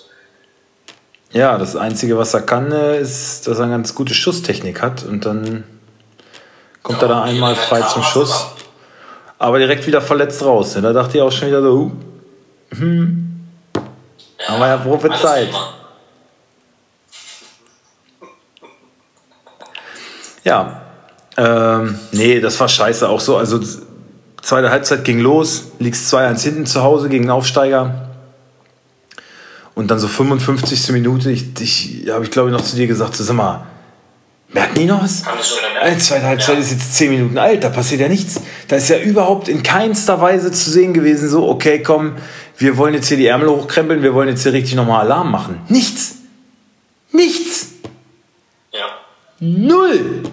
Ja, 1.31 1.57
das 1.57 1.75
Einzige, 1.75 2.17
was 2.17 2.33
er 2.33 2.41
kann, 2.41 2.71
äh, 2.71 2.99
ist, 2.99 3.47
dass 3.47 3.57
er 3.57 3.63
eine 3.63 3.73
ganz 3.73 3.93
gute 3.93 4.13
Schusstechnik 4.13 4.81
hat 4.81 5.03
und 5.03 5.25
dann 5.25 5.65
kommt 6.83 7.01
er 7.01 7.09
da 7.09 7.23
einmal 7.23 7.55
frei 7.55 7.81
zum 7.81 8.01
Schuss. 8.01 8.45
Aber 9.39 9.59
direkt 9.59 9.85
wieder 9.85 10.01
verletzt 10.01 10.43
raus. 10.43 10.73
Da 10.73 10.93
dachte 10.93 11.17
ich 11.17 11.23
auch 11.23 11.31
schon 11.31 11.47
wieder 11.47 11.61
so, 11.61 11.73
uh, 11.73 11.91
hm, 12.71 13.45
haben 14.47 14.59
wir 14.59 14.67
ja 14.67 14.77
prophezeit. 14.77 15.49
Ja, 20.43 20.81
ähm, 21.35 21.99
nee, 22.13 22.39
das 22.39 22.59
war 22.59 22.67
scheiße 22.67 23.07
auch 23.07 23.19
so. 23.19 23.37
Also 23.37 23.59
zweite 24.41 24.71
Halbzeit 24.71 25.03
ging 25.03 25.19
los, 25.19 25.71
liegst 25.79 26.11
2-1 26.13 26.41
hinten 26.41 26.65
zu 26.65 26.81
Hause 26.83 27.09
gegen 27.09 27.29
Aufsteiger. 27.29 28.09
Und 29.75 29.91
dann 29.91 29.99
so 29.99 30.07
55. 30.07 30.89
Minute, 30.91 31.29
ich, 31.29 31.59
ich 31.59 32.09
habe 32.09 32.23
ich 32.23 32.31
glaube 32.31 32.49
ich 32.49 32.55
noch 32.55 32.63
zu 32.63 32.75
dir 32.75 32.87
gesagt, 32.87 33.15
so, 33.15 33.23
sag 33.23 33.35
mal, 33.35 33.65
merken 34.49 34.75
die 34.75 34.85
noch 34.85 35.03
was? 35.03 35.25
Haben 35.25 35.39
schon 35.43 35.57
Äh, 35.59 35.79
gemerkt? 35.81 36.01
zweite 36.01 36.25
Halbzeit 36.25 36.55
Ja. 36.55 36.61
ist 36.61 36.71
jetzt 36.71 36.95
10 36.95 37.09
Minuten 37.11 37.37
alt, 37.37 37.63
da 37.63 37.69
passiert 37.69 38.01
ja 38.01 38.07
nichts. 38.07 38.41
Da 38.67 38.75
ist 38.77 38.89
ja 38.89 38.97
überhaupt 38.99 39.47
in 39.47 39.63
keinster 39.63 40.19
Weise 40.21 40.51
zu 40.51 40.69
sehen 40.69 40.93
gewesen, 40.93 41.29
so, 41.29 41.47
okay, 41.47 41.81
komm, 41.83 42.13
wir 42.57 42.77
wollen 42.77 42.93
jetzt 42.93 43.07
hier 43.07 43.17
die 43.17 43.27
Ärmel 43.27 43.49
hochkrempeln, 43.49 44.01
wir 44.03 44.13
wollen 44.13 44.29
jetzt 44.29 44.43
hier 44.43 44.53
richtig 44.53 44.75
nochmal 44.75 45.01
Alarm 45.01 45.31
machen. 45.31 45.61
Nichts. 45.69 46.15
Nichts. 47.11 47.67
Ja. 48.73 48.85
Null. 49.39 50.23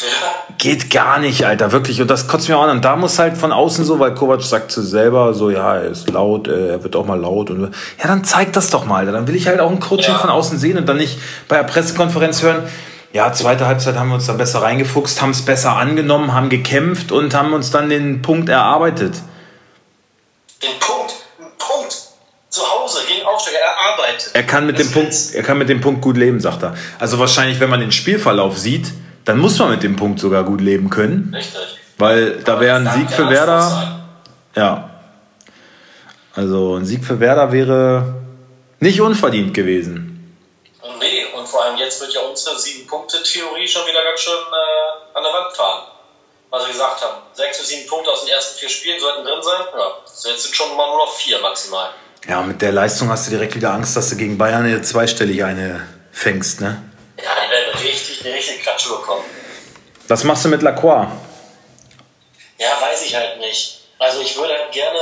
ja. 0.00 0.37
Geht 0.58 0.90
gar 0.90 1.20
nicht, 1.20 1.44
Alter, 1.46 1.70
wirklich. 1.70 2.00
Und 2.02 2.10
das 2.10 2.26
kotzt 2.26 2.48
mir 2.48 2.58
auch 2.58 2.64
an. 2.64 2.70
Und 2.70 2.84
da 2.84 2.96
muss 2.96 3.18
halt 3.20 3.36
von 3.38 3.52
außen 3.52 3.84
so, 3.84 4.00
weil 4.00 4.14
Kovac 4.14 4.42
sagt 4.42 4.72
zu 4.72 4.82
selber 4.82 5.32
so, 5.32 5.50
ja, 5.50 5.76
er 5.76 5.84
ist 5.84 6.10
laut, 6.10 6.48
äh, 6.48 6.70
er 6.70 6.82
wird 6.82 6.96
auch 6.96 7.06
mal 7.06 7.18
laut. 7.20 7.50
Und 7.50 7.62
ja, 7.62 8.08
dann 8.08 8.24
zeig 8.24 8.52
das 8.54 8.70
doch 8.70 8.84
mal. 8.84 8.96
Alter. 8.96 9.12
Dann 9.12 9.28
will 9.28 9.36
ich 9.36 9.46
halt 9.46 9.60
auch 9.60 9.70
ein 9.70 9.78
Coaching 9.78 10.14
Ja. 10.14 10.18
von 10.18 10.30
außen 10.30 10.58
sehen 10.58 10.76
und 10.76 10.88
dann 10.88 10.96
nicht 10.96 11.20
bei 11.46 11.56
der 11.56 11.62
Pressekonferenz 11.62 12.42
hören. 12.42 12.64
Ja, 13.12 13.32
zweite 13.32 13.66
Halbzeit 13.66 13.94
haben 13.96 14.08
wir 14.08 14.16
uns 14.16 14.26
dann 14.26 14.36
besser 14.36 14.60
reingefuchst, 14.60 15.22
haben 15.22 15.30
es 15.30 15.42
besser 15.42 15.76
angenommen, 15.76 16.34
haben 16.34 16.48
gekämpft 16.50 17.12
und 17.12 17.34
haben 17.34 17.52
uns 17.52 17.70
dann 17.70 17.88
den 17.88 18.20
Punkt 18.20 18.48
erarbeitet. 18.48 19.14
Den 20.62 20.78
Punkt, 20.80 21.14
Punkt. 21.56 21.96
Zu 22.50 22.62
Hause 22.62 22.98
gegen 23.06 23.24
Aufsteiger 23.26 23.58
erarbeitet. 23.58 24.30
Er 24.34 24.42
kann 24.42 24.66
mit 24.66 24.78
Das 24.78 24.88
dem 24.88 24.92
Punkt, 24.92 25.14
er 25.34 25.42
kann 25.44 25.56
mit 25.56 25.68
dem 25.68 25.80
Punkt 25.80 26.02
gut 26.02 26.16
leben, 26.16 26.40
sagt 26.40 26.64
er. 26.64 26.74
Also 26.98 27.18
wahrscheinlich, 27.18 27.60
wenn 27.60 27.70
man 27.70 27.80
den 27.80 27.92
Spielverlauf 27.92 28.58
sieht, 28.58 28.92
dann 29.28 29.36
muss 29.36 29.58
man 29.58 29.68
mit 29.68 29.82
dem 29.82 29.94
Punkt 29.94 30.20
sogar 30.20 30.42
gut 30.42 30.62
leben 30.62 30.88
können, 30.88 31.34
Richtig. 31.34 31.60
weil 31.98 32.42
da 32.44 32.58
wäre 32.60 32.76
ein 32.76 32.88
Sieg 32.94 33.10
für 33.10 33.28
Werder. 33.28 34.00
Ja. 34.56 34.88
Also 36.34 36.76
ein 36.76 36.86
Sieg 36.86 37.04
für 37.04 37.20
Werder 37.20 37.52
wäre 37.52 38.14
nicht 38.80 39.02
unverdient 39.02 39.52
gewesen. 39.52 40.34
Nee, 40.98 41.26
und 41.36 41.46
vor 41.46 41.62
allem 41.62 41.76
jetzt 41.76 42.00
wird 42.00 42.14
ja 42.14 42.20
unsere 42.22 42.58
Sieben-Punkte-Theorie 42.58 43.68
schon 43.68 43.86
wieder 43.86 44.02
ganz 44.02 44.18
schön 44.18 44.32
äh, 44.32 45.18
an 45.18 45.22
der 45.22 45.32
Wand 45.32 45.54
fahren. 45.54 45.82
Was 46.48 46.64
wir 46.64 46.72
gesagt 46.72 47.02
haben. 47.02 47.18
Sechs 47.34 47.58
bis 47.58 47.68
sieben 47.68 47.86
Punkte 47.86 48.10
aus 48.10 48.24
den 48.24 48.32
ersten 48.32 48.58
vier 48.58 48.70
Spielen 48.70 48.98
sollten 48.98 49.24
drin 49.24 49.42
sein. 49.42 49.60
Ja, 49.76 50.30
jetzt 50.30 50.42
sind 50.42 50.56
schon 50.56 50.74
mal 50.74 50.86
nur 50.86 51.04
noch 51.04 51.12
vier 51.12 51.38
maximal. 51.42 51.90
Ja, 52.26 52.40
mit 52.40 52.62
der 52.62 52.72
Leistung 52.72 53.10
hast 53.10 53.26
du 53.26 53.32
direkt 53.32 53.54
wieder 53.54 53.74
Angst, 53.74 53.94
dass 53.94 54.08
du 54.08 54.16
gegen 54.16 54.38
Bayern 54.38 54.64
eine 54.64 54.80
zweistellige 54.80 55.44
eine 55.44 55.86
fängst, 56.12 56.62
ne? 56.62 56.87
Ja, 57.22 57.30
die 57.44 57.50
werden 57.50 57.78
richtig, 57.80 58.24
eine 58.24 58.34
richtige 58.34 58.58
Klatsche 58.60 58.90
bekommen. 58.90 59.24
Was 60.08 60.24
machst 60.24 60.44
du 60.44 60.48
mit 60.48 60.62
Lacroix? 60.62 61.08
Ja, 62.58 62.80
weiß 62.80 63.02
ich 63.02 63.14
halt 63.14 63.38
nicht. 63.38 63.80
Also 63.98 64.20
ich 64.20 64.36
würde 64.36 64.54
halt 64.54 64.72
gerne 64.72 64.98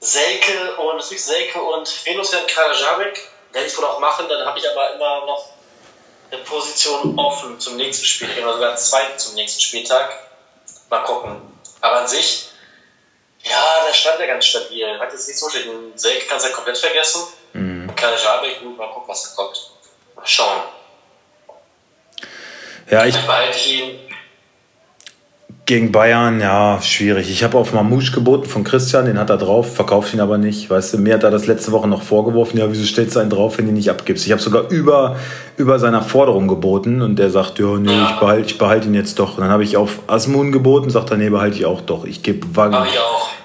Selke 0.00 0.76
und 0.76 1.02
Selke 1.02 1.60
und 1.60 2.06
Venus 2.06 2.32
werden 2.32 2.46
Karajabek. 2.46 3.20
Werde 3.52 3.66
ich 3.66 3.76
wohl 3.76 3.84
auch 3.84 3.98
machen, 3.98 4.26
dann 4.28 4.46
habe 4.46 4.58
ich 4.58 4.70
aber 4.70 4.94
immer 4.94 5.26
noch 5.26 5.48
eine 6.30 6.40
Position 6.42 7.18
offen 7.18 7.58
zum 7.58 7.76
nächsten 7.76 8.04
Spieltag 8.04 8.42
oder 8.42 8.54
sogar 8.54 8.76
zwei 8.76 9.04
zum 9.16 9.34
nächsten 9.34 9.60
Spieltag. 9.60 10.10
Mal 10.88 11.02
gucken. 11.02 11.40
Aber 11.80 12.00
an 12.00 12.08
sich, 12.08 12.50
ja, 13.42 13.84
da 13.86 13.92
stand 13.92 14.20
er 14.20 14.26
ganz 14.28 14.44
stabil. 14.46 14.98
Hat 14.98 15.12
jetzt 15.12 15.26
nicht 15.26 15.38
so 15.38 15.50
schlecht. 15.50 15.66
Selke 15.96 16.26
kannst 16.26 16.46
du 16.46 16.50
ja 16.50 16.54
komplett 16.54 16.78
vergessen. 16.78 17.22
Mhm. 17.52 17.94
Karajabek, 17.96 18.62
gut, 18.62 18.78
mal 18.78 18.90
gucken, 18.90 19.08
was 19.08 19.34
da 19.34 19.42
kommt. 19.42 19.69
Mal 20.20 20.26
schauen. 20.26 20.62
Ja, 22.90 23.06
ich 23.06 23.16
gegen 25.70 25.92
Bayern, 25.92 26.40
ja, 26.40 26.82
schwierig. 26.82 27.30
Ich 27.30 27.44
habe 27.44 27.56
auf 27.56 27.72
Mamouche 27.72 28.10
geboten 28.10 28.46
von 28.46 28.64
Christian, 28.64 29.06
den 29.06 29.20
hat 29.20 29.30
er 29.30 29.36
drauf, 29.36 29.76
verkauft 29.76 30.12
ihn 30.12 30.20
aber 30.20 30.36
nicht. 30.36 30.68
Weißt 30.68 30.92
du, 30.94 30.98
mir 30.98 31.14
hat 31.14 31.22
er 31.22 31.30
das 31.30 31.46
letzte 31.46 31.70
Woche 31.70 31.86
noch 31.86 32.02
vorgeworfen, 32.02 32.58
ja, 32.58 32.68
wieso 32.68 32.84
stellst 32.84 33.14
du 33.14 33.20
einen 33.20 33.30
drauf, 33.30 33.56
wenn 33.56 33.66
du 33.66 33.70
ihn 33.70 33.76
nicht 33.76 33.88
abgibst? 33.88 34.26
Ich 34.26 34.32
habe 34.32 34.42
sogar 34.42 34.68
über, 34.68 35.14
über 35.56 35.78
seiner 35.78 36.02
Forderung 36.02 36.48
geboten 36.48 37.02
und 37.02 37.20
der 37.20 37.30
sagt, 37.30 37.60
ja, 37.60 37.76
nee, 37.78 38.02
ich 38.02 38.18
behalte 38.18 38.46
ich 38.46 38.58
behalt 38.58 38.84
ihn 38.84 38.94
jetzt 38.94 39.20
doch. 39.20 39.36
Und 39.38 39.42
dann 39.42 39.50
habe 39.50 39.62
ich 39.62 39.76
auf 39.76 40.00
Asmun 40.08 40.50
geboten, 40.50 40.90
sagt 40.90 41.12
er, 41.12 41.18
nee, 41.18 41.30
behalte 41.30 41.56
ich 41.56 41.66
auch 41.66 41.82
doch. 41.82 42.04
Ich 42.04 42.24
gebe 42.24 42.48
Wang. 42.54 42.74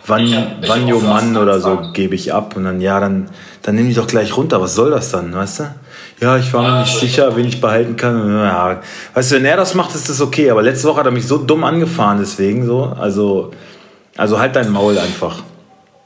Wann, 0.08 0.28
Wanjo 0.66 1.00
Mann 1.02 1.38
oder 1.38 1.60
so 1.60 1.80
gebe 1.94 2.16
ich 2.16 2.34
ab. 2.34 2.56
Und 2.58 2.64
dann, 2.64 2.82
ja, 2.82 3.00
dann, 3.00 3.30
dann 3.62 3.76
nimm 3.76 3.88
die 3.88 3.94
doch 3.94 4.08
gleich 4.08 4.36
runter. 4.36 4.60
Was 4.62 4.74
soll 4.74 4.90
das 4.90 5.12
dann, 5.12 5.32
weißt 5.32 5.60
du? 5.60 5.64
Ja, 6.22 6.38
ich 6.38 6.52
war 6.54 6.62
mir 6.62 6.80
nicht 6.80 6.94
ich 6.94 7.00
sicher, 7.00 7.36
wen 7.36 7.46
ich 7.46 7.60
behalten 7.60 7.98
kann. 7.98 8.40
Ja, 8.40 8.82
weißt 9.14 9.32
du, 9.32 9.36
wenn 9.36 9.46
er 9.46 9.58
das 9.58 9.74
macht, 9.74 9.94
ist 9.96 10.08
das 10.10 10.22
okay. 10.22 10.50
Aber 10.50 10.62
letzte 10.62 10.88
Woche 10.88 11.00
hat 11.00 11.06
er 11.06 11.12
mich 11.12 11.28
so 11.28 11.38
dumm 11.38 11.64
angefahren, 11.64 12.20
deswegen 12.20 12.66
so. 12.66 12.96
Also, 12.98 13.52
also 14.16 14.40
halt 14.40 14.56
dein 14.56 14.72
Maul 14.72 14.98
einfach. 14.98 15.44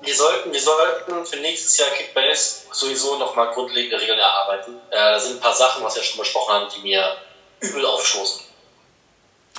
Wir 0.01 0.16
sollten, 0.16 0.51
wir 0.51 0.60
sollten 0.60 1.25
für 1.25 1.39
nächstes 1.42 1.78
Jahr 1.78 1.89
Kickbase 1.89 2.62
sowieso 2.72 3.20
nochmal 3.20 3.50
grundlegende 3.54 4.01
Regeln 4.01 4.18
erarbeiten. 4.18 4.74
Äh, 4.89 4.96
da 4.96 5.20
sind 5.20 5.38
ein 5.38 5.39
paar 5.42 5.54
Sachen, 5.54 5.84
was 5.84 5.96
wir 5.96 6.01
schon 6.01 6.20
besprochen 6.20 6.54
haben, 6.54 6.66
die 6.75 6.82
mir 6.82 7.04
übel 7.60 7.86
aufstoßen. 7.86 8.42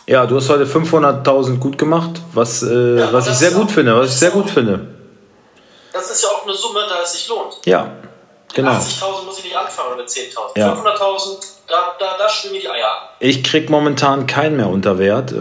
Ja, 0.07 0.27
du 0.27 0.37
hast 0.37 0.49
heute 0.49 0.65
500.000 0.65 1.59
gut 1.59 1.79
gemacht, 1.79 2.21
was, 2.33 2.63
äh, 2.63 2.99
Ja, 2.99 3.13
was 3.13 3.29
ich 3.29 3.35
sehr 3.35 3.53
gut 3.53 3.71
finde, 3.71 3.97
was 3.97 4.11
ich 4.11 4.17
sehr 4.19 4.31
gut 4.31 4.51
finde. 4.51 4.89
Das 5.93 6.11
ist 6.11 6.23
ja 6.23 6.31
auch 6.31 6.45
eine 6.45 6.55
Summe, 6.55 6.81
da 6.89 7.03
es 7.03 7.13
sich 7.13 7.29
lohnt. 7.29 7.59
Ja, 7.65 7.93
genau. 8.55 8.73
80.000 8.73 9.25
muss 9.25 9.39
ich 9.39 9.45
nicht 9.45 9.57
anfangen 9.57 9.97
mit 9.97 10.09
10.000. 10.09 10.59
Ja. 10.59 10.73
500.000, 10.75 11.45
da, 11.69 11.95
da, 11.99 12.17
da 12.19 12.29
schwimmen 12.29 12.55
mir 12.57 12.61
die 12.61 12.69
Eier 12.69 12.87
an. 12.91 13.09
Ich 13.21 13.43
krieg 13.45 13.71
momentan 13.71 14.27
keinen 14.27 14.57
mehr 14.57 14.69
unter 14.69 14.99
Wert. 14.99 15.33
Äh, 15.33 15.37
Das 15.37 15.41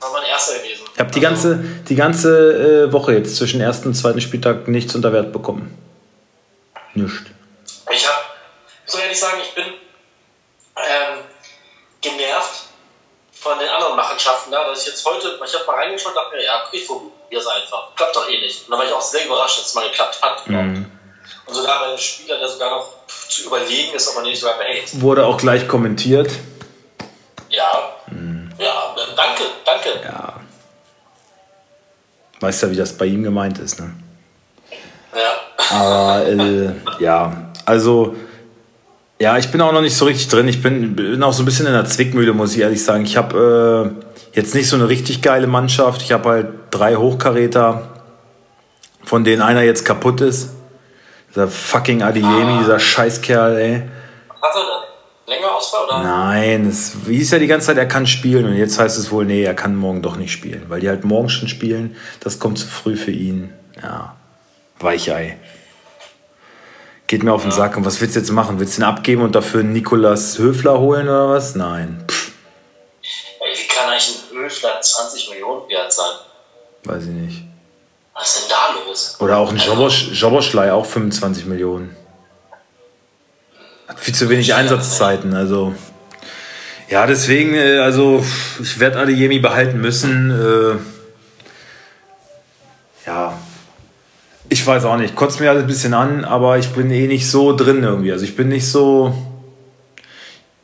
war 0.00 0.12
mein 0.12 0.24
erster 0.28 0.58
gewesen. 0.58 0.84
ich 0.94 1.00
habe 1.00 1.10
die 1.10 1.20
ganze, 1.20 1.64
die 1.88 1.94
ganze 1.94 2.86
äh, 2.88 2.92
Woche 2.92 3.12
jetzt 3.12 3.36
zwischen 3.36 3.60
ersten 3.60 3.88
und 3.88 3.94
zweiten 3.94 4.20
Spieltag 4.20 4.68
nichts 4.68 4.94
unter 4.94 5.12
Wert 5.12 5.32
bekommen. 5.32 5.76
Nicht. 6.94 7.22
Ich 7.90 8.06
habe, 8.06 8.18
muss 8.86 8.94
ehrlich 9.00 9.18
sagen, 9.18 9.38
ich 9.42 9.54
bin 9.54 9.64
ähm, 9.64 11.18
genervt 12.00 12.64
von 13.32 13.58
den 13.58 13.68
anderen 13.68 13.96
Machenschaften 13.96 14.52
da, 14.52 14.64
dass 14.68 14.82
ich 14.82 14.88
jetzt 14.88 15.04
heute, 15.04 15.38
ich 15.44 15.54
habe 15.54 15.64
mal 15.66 15.76
reingeschaut 15.76 16.12
und 16.12 16.16
dachte 16.16 16.36
mir, 16.36 16.44
ja, 16.44 16.62
ich 16.70 16.86
probiere 16.86 17.10
es 17.40 17.46
einfach. 17.46 17.94
Klappt 17.96 18.14
doch 18.14 18.28
eh 18.28 18.40
nicht. 18.40 18.64
Und 18.66 18.72
da 18.72 18.78
war 18.78 18.84
ich 18.84 18.92
auch 18.92 19.00
sehr 19.00 19.24
überrascht, 19.26 19.58
dass 19.58 19.66
es 19.68 19.74
mal 19.74 19.88
geklappt 19.88 20.20
hat. 20.22 20.46
Mhm. 20.46 20.86
Und 21.46 21.54
sogar 21.54 21.80
bei 21.80 21.86
einem 21.86 21.98
Spieler, 21.98 22.38
der 22.38 22.48
sogar 22.48 22.70
noch 22.70 22.88
zu 23.06 23.46
überlegen 23.46 23.94
ist, 23.94 24.08
ob 24.08 24.16
er 24.16 24.22
nicht 24.22 24.40
sogar 24.40 24.58
behält. 24.58 25.00
Wurde 25.00 25.26
auch 25.26 25.36
gleich 25.36 25.66
kommentiert. 25.68 26.30
Ja, 27.48 27.92
ja, 28.58 28.94
danke, 29.16 29.42
danke. 29.64 29.88
Ja. 30.04 30.34
Weißt 32.40 32.62
ja, 32.62 32.70
wie 32.70 32.76
das 32.76 32.96
bei 32.96 33.06
ihm 33.06 33.22
gemeint 33.22 33.58
ist, 33.58 33.80
ne? 33.80 33.92
Ja. 35.14 35.76
Aber 35.76 36.26
äh, 36.26 36.72
ja, 36.98 37.50
also 37.64 38.16
ja, 39.20 39.38
ich 39.38 39.50
bin 39.50 39.60
auch 39.60 39.72
noch 39.72 39.82
nicht 39.82 39.96
so 39.96 40.04
richtig 40.04 40.28
drin. 40.28 40.48
Ich 40.48 40.62
bin, 40.62 40.96
bin 40.96 41.22
auch 41.22 41.32
so 41.32 41.42
ein 41.42 41.44
bisschen 41.44 41.66
in 41.66 41.72
der 41.72 41.84
Zwickmühle, 41.84 42.32
muss 42.32 42.54
ich 42.54 42.60
ehrlich 42.60 42.82
sagen. 42.82 43.04
Ich 43.04 43.16
habe 43.16 43.94
äh, 44.34 44.36
jetzt 44.36 44.54
nicht 44.54 44.68
so 44.68 44.76
eine 44.76 44.88
richtig 44.88 45.22
geile 45.22 45.46
Mannschaft. 45.46 46.02
Ich 46.02 46.12
habe 46.12 46.28
halt 46.28 46.48
drei 46.70 46.96
Hochkaräter, 46.96 47.88
von 49.04 49.24
denen 49.24 49.42
einer 49.42 49.62
jetzt 49.62 49.84
kaputt 49.84 50.20
ist. 50.20 50.50
Dieser 51.34 51.48
fucking 51.48 52.02
Adeyemi, 52.02 52.58
dieser 52.60 52.78
Scheißkerl, 52.78 53.56
ey. 53.58 53.82
Hat 54.40 54.50
er? 54.54 55.32
Länger 55.34 55.52
Ausfall 55.52 55.84
oder? 55.86 56.02
Nein, 56.02 56.66
es 56.68 56.94
hieß 57.06 57.30
ja 57.30 57.38
die 57.38 57.46
ganze 57.46 57.68
Zeit, 57.68 57.78
er 57.78 57.86
kann 57.86 58.06
spielen 58.06 58.44
und 58.44 58.54
jetzt 58.54 58.78
heißt 58.78 58.98
es 58.98 59.10
wohl, 59.10 59.24
nee, 59.24 59.42
er 59.44 59.54
kann 59.54 59.74
morgen 59.76 60.02
doch 60.02 60.16
nicht 60.16 60.32
spielen, 60.32 60.64
weil 60.68 60.80
die 60.80 60.88
halt 60.88 61.04
morgen 61.04 61.28
schon 61.30 61.48
spielen. 61.48 61.96
Das 62.20 62.38
kommt 62.38 62.58
zu 62.58 62.66
früh 62.66 62.96
für 62.96 63.12
ihn. 63.12 63.52
Ja, 63.82 64.14
Weichei. 64.80 65.38
Geht 67.06 67.22
mir 67.22 67.32
auf 67.32 67.42
den 67.42 67.50
Sack. 67.50 67.76
Und 67.76 67.84
was 67.84 68.00
willst 68.00 68.16
du 68.16 68.20
jetzt 68.20 68.30
machen? 68.30 68.58
Willst 68.58 68.76
du 68.76 68.82
ihn 68.82 68.84
abgeben 68.84 69.22
und 69.22 69.34
dafür 69.34 69.62
Nikolas 69.62 70.38
Höfler 70.38 70.78
holen 70.80 71.08
oder 71.08 71.28
was? 71.30 71.54
Nein, 71.54 72.04
Pff, 72.08 72.32
Ey, 73.40 73.54
Wie 73.56 73.68
kann 73.68 73.88
eigentlich 73.90 74.18
ein 74.32 74.38
Höfler 74.38 74.80
20 74.80 75.30
Millionen 75.30 75.68
wert 75.68 75.92
sein? 75.92 76.10
weiß 76.84 77.04
ich 77.04 77.10
nicht. 77.10 77.42
Was 78.14 78.36
ist 78.36 78.42
denn 78.42 78.50
da 78.50 78.86
los? 78.86 79.16
Oder 79.20 79.38
auch 79.38 79.50
ein 79.50 79.56
Jobosch, 79.56 80.08
Joboschlei, 80.12 80.72
auch 80.72 80.86
25 80.86 81.46
Millionen. 81.46 81.96
Hat 83.88 83.98
viel 83.98 84.14
zu 84.14 84.28
wenig 84.28 84.54
Einsatzzeiten, 84.54 85.34
also. 85.34 85.74
Ja, 86.88 87.06
deswegen, 87.06 87.54
äh, 87.54 87.78
also, 87.78 88.22
ich 88.60 88.78
werde 88.78 88.98
Adeyemi 88.98 89.38
behalten 89.38 89.80
müssen. 89.80 90.30
Äh, 90.30 90.76
ja. 93.06 93.38
Ich 94.50 94.66
weiß 94.66 94.84
auch 94.84 94.98
nicht. 94.98 95.16
Kotzt 95.16 95.40
mir 95.40 95.48
alles 95.48 95.62
ein 95.62 95.68
bisschen 95.68 95.94
an, 95.94 96.26
aber 96.26 96.58
ich 96.58 96.68
bin 96.72 96.90
eh 96.90 97.06
nicht 97.06 97.30
so 97.30 97.56
drin 97.56 97.82
irgendwie. 97.82 98.12
Also, 98.12 98.24
ich 98.24 98.36
bin 98.36 98.48
nicht 98.48 98.66
so. 98.66 99.14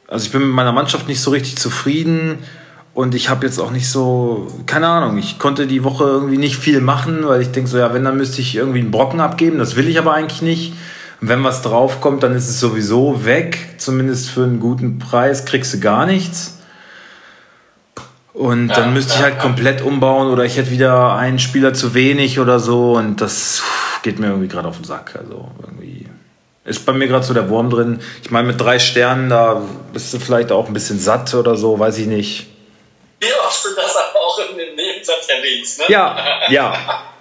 Also, 0.06 0.26
ich 0.26 0.32
bin 0.32 0.42
mit 0.42 0.50
meiner 0.50 0.72
Mannschaft 0.72 1.08
nicht 1.08 1.22
so 1.22 1.30
richtig 1.30 1.56
zufrieden. 1.56 2.44
Und 2.94 3.14
ich 3.14 3.30
habe 3.30 3.46
jetzt 3.46 3.60
auch 3.60 3.70
nicht 3.70 3.88
so, 3.88 4.48
keine 4.66 4.88
Ahnung, 4.88 5.18
ich 5.18 5.38
konnte 5.38 5.66
die 5.66 5.84
Woche 5.84 6.04
irgendwie 6.04 6.36
nicht 6.36 6.56
viel 6.56 6.80
machen, 6.80 7.20
weil 7.26 7.40
ich 7.40 7.52
denke 7.52 7.70
so, 7.70 7.78
ja, 7.78 7.94
wenn, 7.94 8.04
dann 8.04 8.16
müsste 8.16 8.40
ich 8.40 8.56
irgendwie 8.56 8.80
einen 8.80 8.90
Brocken 8.90 9.20
abgeben. 9.20 9.58
Das 9.58 9.76
will 9.76 9.88
ich 9.88 9.98
aber 9.98 10.14
eigentlich 10.14 10.42
nicht. 10.42 10.72
Und 11.20 11.28
wenn 11.28 11.44
was 11.44 11.62
draufkommt, 11.62 12.22
dann 12.22 12.34
ist 12.34 12.48
es 12.48 12.60
sowieso 12.60 13.24
weg. 13.24 13.58
Zumindest 13.78 14.30
für 14.30 14.44
einen 14.44 14.58
guten 14.58 14.98
Preis 14.98 15.44
kriegst 15.44 15.74
du 15.74 15.80
gar 15.80 16.06
nichts. 16.06 16.58
Und 18.32 18.68
dann 18.68 18.92
müsste 18.92 19.14
ich 19.14 19.22
halt 19.22 19.40
komplett 19.40 19.82
umbauen 19.82 20.28
oder 20.28 20.44
ich 20.44 20.56
hätte 20.56 20.70
wieder 20.70 21.14
einen 21.14 21.40
Spieler 21.40 21.74
zu 21.74 21.94
wenig 21.94 22.38
oder 22.38 22.60
so. 22.60 22.96
Und 22.96 23.20
das 23.20 23.62
geht 24.02 24.20
mir 24.20 24.28
irgendwie 24.28 24.48
gerade 24.48 24.68
auf 24.68 24.76
den 24.76 24.84
Sack. 24.84 25.16
Also 25.18 25.48
irgendwie 25.60 26.06
ist 26.64 26.86
bei 26.86 26.92
mir 26.92 27.08
gerade 27.08 27.24
so 27.24 27.34
der 27.34 27.48
Wurm 27.48 27.70
drin. 27.70 27.98
Ich 28.22 28.30
meine, 28.30 28.46
mit 28.46 28.60
drei 28.60 28.78
Sternen, 28.78 29.28
da 29.28 29.62
bist 29.92 30.12
du 30.12 30.18
vielleicht 30.18 30.52
auch 30.52 30.68
ein 30.68 30.72
bisschen 30.72 31.00
satt 31.00 31.34
oder 31.34 31.56
so, 31.56 31.78
weiß 31.78 31.98
ich 31.98 32.06
nicht. 32.06 32.47
Oft 33.58 33.64
du 33.64 33.74
das 33.80 33.96
aber 33.96 34.20
auch 34.20 34.38
in 34.50 34.56
dem 34.56 34.74
Nebensatz 34.74 35.28
erwähnst, 35.28 35.78
ne? 35.80 35.84
Ja, 35.88 36.40
ja. 36.50 36.72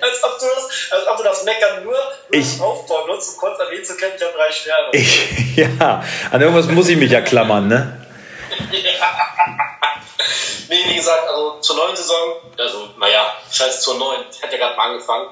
Als 0.00 0.22
ob 0.24 0.38
du 0.38 0.46
das, 0.46 0.92
als 0.92 1.06
ob 1.08 1.16
du 1.16 1.22
das 1.24 1.44
Meckern 1.44 1.82
nur, 1.84 1.92
nur 1.94 2.02
Ich- 2.30 2.60
Aufbau 2.60 3.06
nutzt, 3.06 3.34
um 3.34 3.40
kurz 3.40 3.58
erwähnt 3.58 3.84
zu 3.86 3.96
können, 3.96 4.12
ich 4.16 4.22
habe 4.22 4.32
drei 4.36 4.50
Sterne. 4.52 4.88
Ich, 4.92 5.56
ja, 5.56 6.04
an 6.30 6.40
irgendwas 6.40 6.66
muss 6.66 6.88
ich 6.88 6.96
mich 6.96 7.10
ja 7.10 7.20
klammern, 7.20 7.66
ne? 7.68 8.06
Nee, 10.68 10.80
wie 10.88 10.96
gesagt, 10.96 11.26
also 11.28 11.58
zur 11.60 11.76
neuen 11.76 11.96
Saison, 11.96 12.16
also 12.58 12.88
naja, 12.98 13.32
scheiße 13.50 13.80
zur 13.80 13.96
neuen, 13.98 14.20
ich 14.30 14.42
hatte 14.42 14.52
ja 14.56 14.58
gerade 14.66 14.76
mal 14.76 14.90
angefangen. 14.90 15.28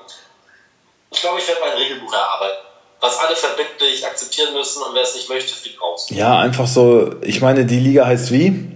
Ich 1.11 1.21
glaube, 1.21 1.39
ich 1.41 1.47
werde 1.47 1.61
mein 1.61 1.77
Regelbuch 1.77 2.13
erarbeiten. 2.13 2.57
Was 3.01 3.19
alle 3.19 3.37
verbindlich 3.37 4.07
akzeptieren 4.07 4.55
müssen 4.55 4.83
und 4.83 4.95
wer 4.95 5.03
es 5.03 5.15
nicht 5.15 5.29
möchte, 5.29 5.55
fliegt 5.55 5.81
raus. 5.81 6.07
Ja, 6.11 6.39
einfach 6.39 6.67
so, 6.67 7.15
ich 7.21 7.43
meine, 7.43 7.67
die 7.67 7.79
Liga 7.79 8.07
heißt 8.07 8.33
wie? 8.33 8.73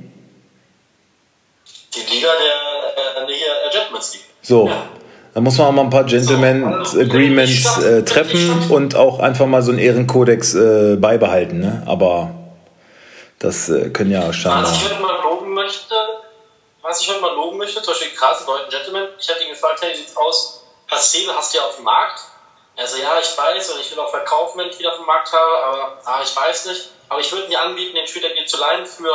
Die 1.94 2.00
Liga 2.14 2.28
der, 2.28 3.24
äh, 3.24 3.32
hier, 3.32 3.46
äh, 3.48 3.70
Gentleman's 3.72 4.12
League. 4.14 4.24
So. 4.42 4.68
Ja. 4.68 4.82
Da 5.32 5.40
muss 5.40 5.56
man 5.58 5.68
auch 5.68 5.72
mal 5.72 5.82
ein 5.82 5.90
paar 5.90 6.04
Gentleman's 6.04 6.92
So, 6.92 7.00
Agreements 7.00 7.66
also, 7.66 7.86
äh, 7.88 7.98
ich- 8.00 8.04
treffen 8.04 8.70
und 8.70 8.96
auch 8.96 9.20
einfach 9.20 9.46
mal 9.46 9.62
so 9.62 9.70
einen 9.70 9.78
Ehrenkodex 9.78 10.54
äh, 10.54 10.96
beibehalten, 10.96 11.60
ne? 11.60 11.84
Aber 11.86 12.30
das 13.38 13.68
äh, 13.68 13.90
können 13.90 14.10
ja 14.10 14.32
scheinbar. 14.32 14.64
Was 14.64 14.76
ich 14.76 14.90
heute 14.90 15.00
mal 15.00 15.22
loben 15.22 15.54
möchte, 15.54 15.94
was 16.82 17.00
ich 17.00 17.08
heute 17.08 17.20
mal 17.20 17.34
loben 17.34 17.58
möchte, 17.58 17.80
zum 17.80 17.92
Beispiel 17.94 18.10
krass, 18.16 18.44
deutschen 18.44 18.70
Gentleman, 18.70 19.08
ich 19.20 19.28
hatte 19.28 19.44
ihn 19.44 19.50
gefragt, 19.50 19.78
hey, 19.82 19.92
wie 19.92 19.98
sieht's 19.98 20.16
aus? 20.16 20.64
Pastel 20.88 21.22
hast 21.34 21.54
du 21.54 21.58
ja 21.58 21.64
auf 21.64 21.76
dem 21.76 21.84
Markt. 21.84 22.20
Also 22.76 22.96
ja, 22.96 23.12
ich 23.20 23.36
weiß 23.38 23.70
und 23.70 23.80
ich 23.80 23.90
will 23.92 23.98
auch 24.00 24.10
verkaufen, 24.10 24.58
wenn 24.58 24.68
ich 24.70 24.78
wieder 24.78 24.90
auf 24.92 24.96
dem 24.98 25.06
Markt 25.06 25.32
habe, 25.32 25.64
aber 25.64 25.98
ah, 26.06 26.20
ich 26.24 26.34
weiß 26.34 26.66
nicht. 26.66 26.90
Aber 27.08 27.20
ich 27.20 27.30
würde 27.30 27.46
mir 27.48 27.60
anbieten, 27.60 27.94
den 27.94 28.06
Spieler 28.06 28.30
dir 28.30 28.46
zu 28.46 28.58
leihen 28.58 28.86
für 28.86 29.12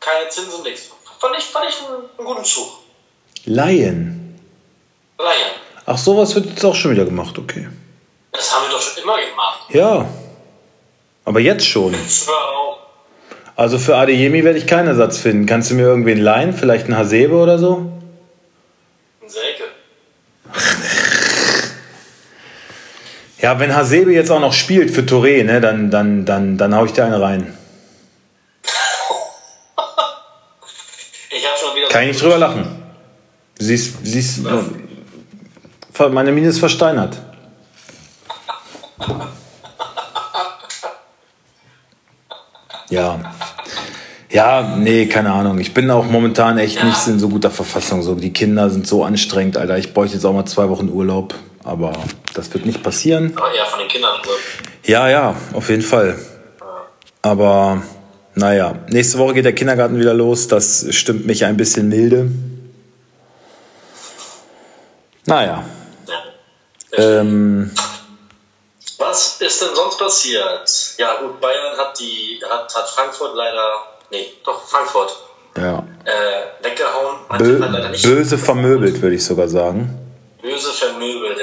keine 0.00 0.28
Zinsen, 0.28 0.62
nichts. 0.62 0.90
Fand 1.24 1.38
ich, 1.38 1.44
fand 1.44 1.64
ich 1.70 1.76
einen, 1.78 2.04
einen 2.18 2.26
guten 2.26 2.44
Zug. 2.44 2.68
Laien. 3.46 4.38
Leihen. 5.18 5.52
Ach, 5.86 5.96
sowas 5.96 6.34
wird 6.34 6.44
jetzt 6.50 6.62
auch 6.66 6.74
schon 6.74 6.90
wieder 6.90 7.06
gemacht, 7.06 7.38
okay. 7.38 7.66
Das 8.32 8.54
haben 8.54 8.66
wir 8.66 8.70
doch 8.70 8.82
schon 8.82 9.02
immer 9.02 9.16
gemacht. 9.16 9.60
Ja. 9.70 10.06
Aber 11.24 11.40
jetzt 11.40 11.66
schon. 11.66 11.94
Also 13.56 13.78
für 13.78 13.96
Adeyemi 13.96 14.44
werde 14.44 14.58
ich 14.58 14.66
keinen 14.66 14.88
Ersatz 14.88 15.16
finden. 15.16 15.46
Kannst 15.46 15.70
du 15.70 15.76
mir 15.76 15.84
irgendwen 15.84 16.20
leihen? 16.20 16.52
Vielleicht 16.52 16.84
einen 16.84 16.98
Hasebe 16.98 17.36
oder 17.36 17.58
so? 17.58 17.90
In 19.22 19.28
Selke. 19.30 19.64
Ja, 23.38 23.58
wenn 23.60 23.74
Hasebe 23.74 24.12
jetzt 24.12 24.30
auch 24.30 24.40
noch 24.40 24.52
spielt 24.52 24.90
für 24.90 25.02
Touré, 25.02 25.42
ne, 25.42 25.62
dann, 25.62 25.90
dann, 25.90 26.26
dann, 26.26 26.58
dann 26.58 26.76
hau 26.76 26.84
ich 26.84 26.92
dir 26.92 27.06
eine 27.06 27.18
rein. 27.18 27.56
Ich 31.36 31.44
habe 31.44 31.58
schon 31.58 31.74
wieder. 31.74 31.83
Kann 31.94 32.02
ich 32.02 32.08
nicht 32.08 32.22
drüber 32.22 32.38
lachen. 32.38 32.66
Du 33.56 33.64
siehst, 33.64 34.00
du 34.02 34.04
siehst, 34.10 34.40
meine 36.10 36.32
Mine 36.32 36.48
ist 36.48 36.58
versteinert. 36.58 37.16
Ja. 42.90 43.32
Ja, 44.28 44.74
nee, 44.76 45.06
keine 45.06 45.32
Ahnung. 45.32 45.60
Ich 45.60 45.72
bin 45.72 45.88
auch 45.88 46.04
momentan 46.06 46.58
echt 46.58 46.82
nicht 46.82 47.06
in 47.06 47.20
so 47.20 47.28
guter 47.28 47.52
Verfassung. 47.52 48.02
So, 48.02 48.16
die 48.16 48.32
Kinder 48.32 48.70
sind 48.70 48.88
so 48.88 49.04
anstrengend, 49.04 49.56
Alter. 49.56 49.78
Ich 49.78 49.94
bräuchte 49.94 50.16
jetzt 50.16 50.24
auch 50.24 50.32
mal 50.32 50.46
zwei 50.46 50.68
Wochen 50.70 50.88
Urlaub. 50.88 51.36
Aber 51.62 51.92
das 52.34 52.52
wird 52.52 52.66
nicht 52.66 52.82
passieren. 52.82 53.34
Aber 53.36 53.54
eher 53.54 53.66
von 53.66 53.78
den 53.78 53.86
Kindern. 53.86 54.18
Ja, 54.84 55.08
ja, 55.08 55.36
auf 55.52 55.70
jeden 55.70 55.82
Fall. 55.82 56.18
Aber 57.22 57.82
naja, 58.34 58.74
nächste 58.88 59.18
Woche 59.18 59.34
geht 59.34 59.44
der 59.44 59.54
Kindergarten 59.54 59.98
wieder 59.98 60.14
los. 60.14 60.48
Das 60.48 60.86
stimmt 60.90 61.26
mich 61.26 61.44
ein 61.44 61.56
bisschen 61.56 61.88
milde. 61.88 62.30
Naja. 65.26 65.64
Ja. 66.06 66.98
Ähm, 66.98 67.70
Was 68.98 69.40
ist 69.40 69.62
denn 69.62 69.74
sonst 69.74 69.98
passiert? 69.98 70.94
Ja, 70.98 71.16
gut, 71.20 71.40
Bayern 71.40 71.76
hat 71.78 71.98
die 71.98 72.40
hat, 72.48 72.74
hat 72.74 72.88
Frankfurt 72.90 73.34
leider. 73.34 73.70
Nee, 74.10 74.26
doch, 74.44 74.62
Frankfurt 74.66 75.16
ja. 75.56 75.84
äh, 76.04 76.64
weggehauen. 76.64 77.16
Bö 77.38 77.62
hat 77.62 77.72
leider 77.72 77.88
nicht 77.88 78.04
böse 78.04 78.36
vermöbelt, 78.38 79.00
würde 79.00 79.16
ich 79.16 79.24
sogar 79.24 79.48
sagen. 79.48 79.98
böse 80.42 80.72
vermöbelt. 80.72 81.33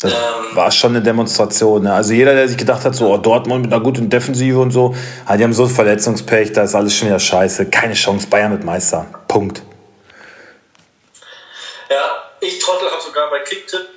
Das 0.00 0.12
Ähm. 0.12 0.56
war 0.56 0.70
schon 0.70 0.92
eine 0.92 1.02
Demonstration. 1.02 1.82
Ne? 1.82 1.92
Also 1.92 2.14
jeder, 2.14 2.34
der 2.34 2.48
sich 2.48 2.56
gedacht 2.56 2.84
hat, 2.84 2.94
so 2.94 3.12
oh, 3.12 3.18
Dortmund 3.18 3.62
mit 3.66 3.72
einer 3.72 3.82
guten 3.82 4.08
Defensive 4.08 4.58
und 4.58 4.70
so, 4.70 4.94
ah, 5.26 5.36
die 5.36 5.44
haben 5.44 5.52
so 5.52 5.68
Verletzungspech, 5.68 6.52
da 6.52 6.62
ist 6.62 6.74
alles 6.74 6.94
schon 6.94 7.08
wieder 7.08 7.20
scheiße. 7.20 7.68
Keine 7.70 7.94
Chance, 7.94 8.26
Bayern 8.26 8.52
mit 8.52 8.64
Meister. 8.64 9.06
Punkt. 9.28 9.62
Ja, 11.90 12.24
ich 12.40 12.58
Trottel 12.60 12.90
habe 12.90 13.02
sogar 13.02 13.28
bei 13.28 13.40
Kicktipp, 13.40 13.88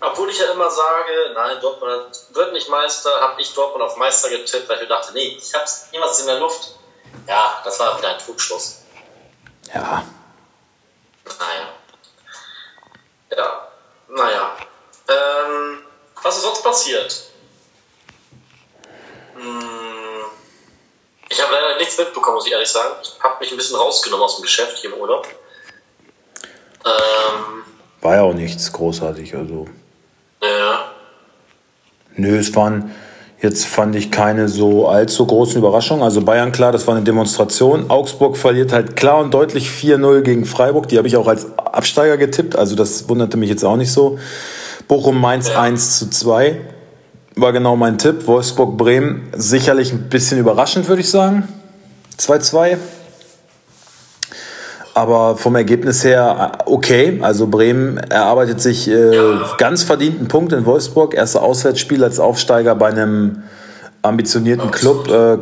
obwohl 0.00 0.30
ich 0.30 0.38
ja 0.38 0.52
immer 0.52 0.70
sage, 0.70 1.12
nein, 1.34 1.56
Dortmund 1.60 2.06
wird 2.34 2.52
nicht 2.52 2.68
Meister, 2.68 3.10
habe 3.20 3.40
ich 3.40 3.52
Dortmund 3.52 3.82
auf 3.82 3.96
Meister 3.96 4.30
getippt, 4.30 4.68
weil 4.68 4.80
ich 4.82 4.88
dachte, 4.88 5.12
nee, 5.12 5.36
ich 5.38 5.52
hab's 5.54 5.88
niemals 5.92 6.20
in 6.20 6.26
der 6.26 6.38
Luft. 6.38 6.76
Ja, 7.26 7.60
das 7.64 7.80
war 7.80 7.98
wieder 7.98 8.10
ein 8.10 8.18
Trugschluss. 8.18 8.82
Ja. 9.74 10.04
Naja. 11.24 11.68
Ja, 13.36 13.68
naja. 14.08 14.56
Ähm, 15.08 15.78
was 16.22 16.36
ist 16.36 16.42
sonst 16.42 16.62
passiert? 16.62 17.24
Hm, 19.34 20.24
ich 21.30 21.42
habe 21.42 21.52
leider 21.52 21.78
nichts 21.78 21.96
mitbekommen, 21.98 22.36
muss 22.36 22.46
ich 22.46 22.52
ehrlich 22.52 22.68
sagen. 22.68 22.94
Ich 23.02 23.22
habe 23.22 23.36
mich 23.40 23.50
ein 23.50 23.56
bisschen 23.56 23.76
rausgenommen 23.76 24.24
aus 24.24 24.36
dem 24.36 24.42
Geschäft 24.42 24.78
hier 24.78 24.92
im 24.92 25.00
Urlaub. 25.00 25.26
Ähm, 26.84 27.64
War 28.00 28.14
ja 28.16 28.22
auch 28.22 28.34
nichts 28.34 28.72
großartig. 28.72 29.34
Also. 29.34 29.66
ja. 30.42 30.92
Nö, 32.16 32.38
es 32.38 32.54
waren 32.56 32.94
jetzt 33.40 33.66
fand 33.66 33.94
ich 33.94 34.10
keine 34.10 34.48
so 34.48 34.88
allzu 34.88 35.26
großen 35.26 35.58
Überraschungen. 35.58 36.02
Also 36.02 36.22
Bayern, 36.22 36.52
klar, 36.52 36.72
das 36.72 36.86
war 36.86 36.96
eine 36.96 37.04
Demonstration. 37.04 37.90
Augsburg 37.90 38.36
verliert 38.36 38.72
halt 38.72 38.96
klar 38.96 39.18
und 39.18 39.32
deutlich 39.32 39.68
4-0 39.68 40.22
gegen 40.22 40.44
Freiburg. 40.44 40.88
Die 40.88 40.98
habe 40.98 41.08
ich 41.08 41.16
auch 41.16 41.28
als 41.28 41.56
Absteiger 41.56 42.16
getippt. 42.16 42.56
Also 42.56 42.74
das 42.74 43.08
wunderte 43.08 43.36
mich 43.36 43.48
jetzt 43.48 43.64
auch 43.64 43.76
nicht 43.76 43.92
so. 43.92 44.18
Bochum 44.88 45.20
Mainz 45.20 45.50
1 45.50 45.98
zu 45.98 46.08
2 46.08 46.60
war 47.36 47.52
genau 47.52 47.76
mein 47.76 47.98
Tipp. 47.98 48.26
Wolfsburg 48.26 48.78
Bremen 48.78 49.28
sicherlich 49.36 49.92
ein 49.92 50.08
bisschen 50.08 50.38
überraschend, 50.38 50.88
würde 50.88 51.02
ich 51.02 51.10
sagen. 51.10 51.46
2-2. 52.18 52.78
Aber 54.94 55.36
vom 55.36 55.54
Ergebnis 55.54 56.02
her 56.02 56.52
äh, 56.58 56.62
okay. 56.66 57.18
Also 57.20 57.46
Bremen 57.46 57.98
erarbeitet 57.98 58.60
sich 58.60 58.88
äh, 58.88 59.16
ganz 59.58 59.84
verdienten 59.84 60.26
Punkt 60.26 60.52
in 60.54 60.64
Wolfsburg. 60.64 61.14
Erster 61.14 61.42
Auswärtsspiel 61.42 62.02
als 62.02 62.18
Aufsteiger 62.18 62.74
bei 62.74 62.88
einem 62.88 63.42
ambitionierten 64.02 64.70
Club. 64.70 65.08
Äh, 65.08 65.38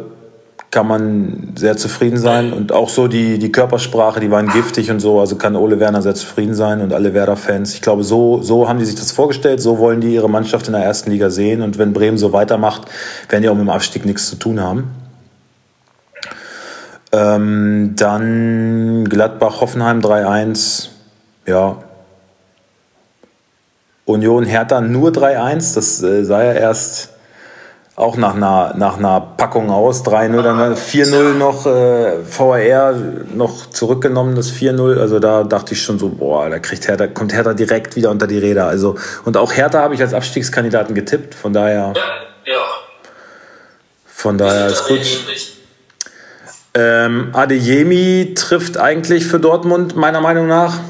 kann 0.77 0.89
man 0.89 1.55
sehr 1.57 1.79
zufrieden 1.79 2.19
sein. 2.19 2.53
Und 2.53 2.71
auch 2.71 2.91
so 2.91 3.09
die, 3.09 3.39
die 3.39 3.51
Körpersprache, 3.51 4.21
die 4.21 4.31
waren 4.31 4.49
giftig 4.49 4.91
und 4.91 5.01
so. 5.01 5.21
Also 5.21 5.37
kann 5.37 5.57
Ole 5.57 5.81
Werner 5.81 6.03
sehr 6.03 6.15
zufrieden 6.15 6.55
sein 6.55 6.83
und 6.83 6.93
alle 6.93 7.15
Werder-Fans. 7.15 7.73
Ich 7.73 7.81
glaube, 7.81 8.05
so, 8.05 8.43
so 8.43 8.69
haben 8.69 8.79
die 8.79 8.85
sich 8.85 8.95
das 8.95 9.11
vorgestellt. 9.11 9.63
So 9.63 9.79
wollen 9.79 10.03
die 10.03 10.13
ihre 10.13 10.29
Mannschaft 10.29 10.67
in 10.67 10.75
der 10.75 10.83
ersten 10.83 11.11
Liga 11.11 11.31
sehen. 11.31 11.63
Und 11.63 11.79
wenn 11.79 11.95
Bremen 11.95 12.19
so 12.19 12.35
weitermacht, 12.35 12.83
werden 13.31 13.41
die 13.41 13.49
auch 13.49 13.55
mit 13.55 13.63
dem 13.63 13.71
Abstieg 13.71 14.05
nichts 14.05 14.29
zu 14.29 14.37
tun 14.37 14.61
haben. 14.61 14.91
Ähm, 17.13 17.95
dann 17.97 19.07
Gladbach-Hoffenheim 19.09 20.01
3-1. 20.01 20.89
Ja. 21.47 21.79
Union 24.05 24.45
Hertha 24.45 24.83
nur 24.83 25.09
3-1. 25.09 25.75
Das 25.75 26.03
äh, 26.03 26.23
sah 26.25 26.45
ja 26.45 26.53
erst 26.53 27.16
auch 27.97 28.17
nach 28.17 28.35
einer, 28.35 28.75
nach 28.77 28.99
einer 28.99 29.21
Packung 29.21 29.71
aus. 29.71 30.05
3-0, 30.05 30.43
dann 30.43 30.77
4-0 30.77 31.33
noch, 31.35 31.65
äh, 31.67 32.13
VAR 32.39 32.95
noch 33.35 33.71
zurückgenommen, 33.71 34.37
das 34.37 34.51
4-0. 34.53 35.01
Also 35.01 35.19
da 35.19 35.45
dachte 35.45 35.73
ich 35.73 35.83
schon 35.83 35.99
so, 35.99 36.11
boah, 36.11 36.51
da 36.51 36.59
kriegt 36.59 36.87
Hertha, 36.87 37.07
kommt 37.07 37.33
Hertha 37.33 37.55
direkt 37.55 37.97
wieder 37.97 38.11
unter 38.11 38.27
die 38.27 38.39
Räder. 38.39 38.67
Also, 38.69 38.97
und 39.25 39.39
auch 39.39 39.53
Hertha 39.53 39.81
habe 39.81 39.95
ich 39.95 40.03
als 40.03 40.13
Abstiegskandidaten 40.13 40.95
getippt. 40.95 41.35
Von 41.35 41.55
daher, 41.55 41.95
Ja, 41.97 42.53
ja. 42.53 42.59
von 44.07 44.37
daher 44.37 44.67
ist 44.67 44.87
gut. 44.87 45.01
Ähm, 46.75 47.31
Adeyemi 47.33 48.35
trifft 48.37 48.77
eigentlich 48.77 49.27
für 49.27 49.41
Dortmund, 49.41 49.97
meiner 49.97 50.21
Meinung 50.21 50.47
nach. 50.47 50.81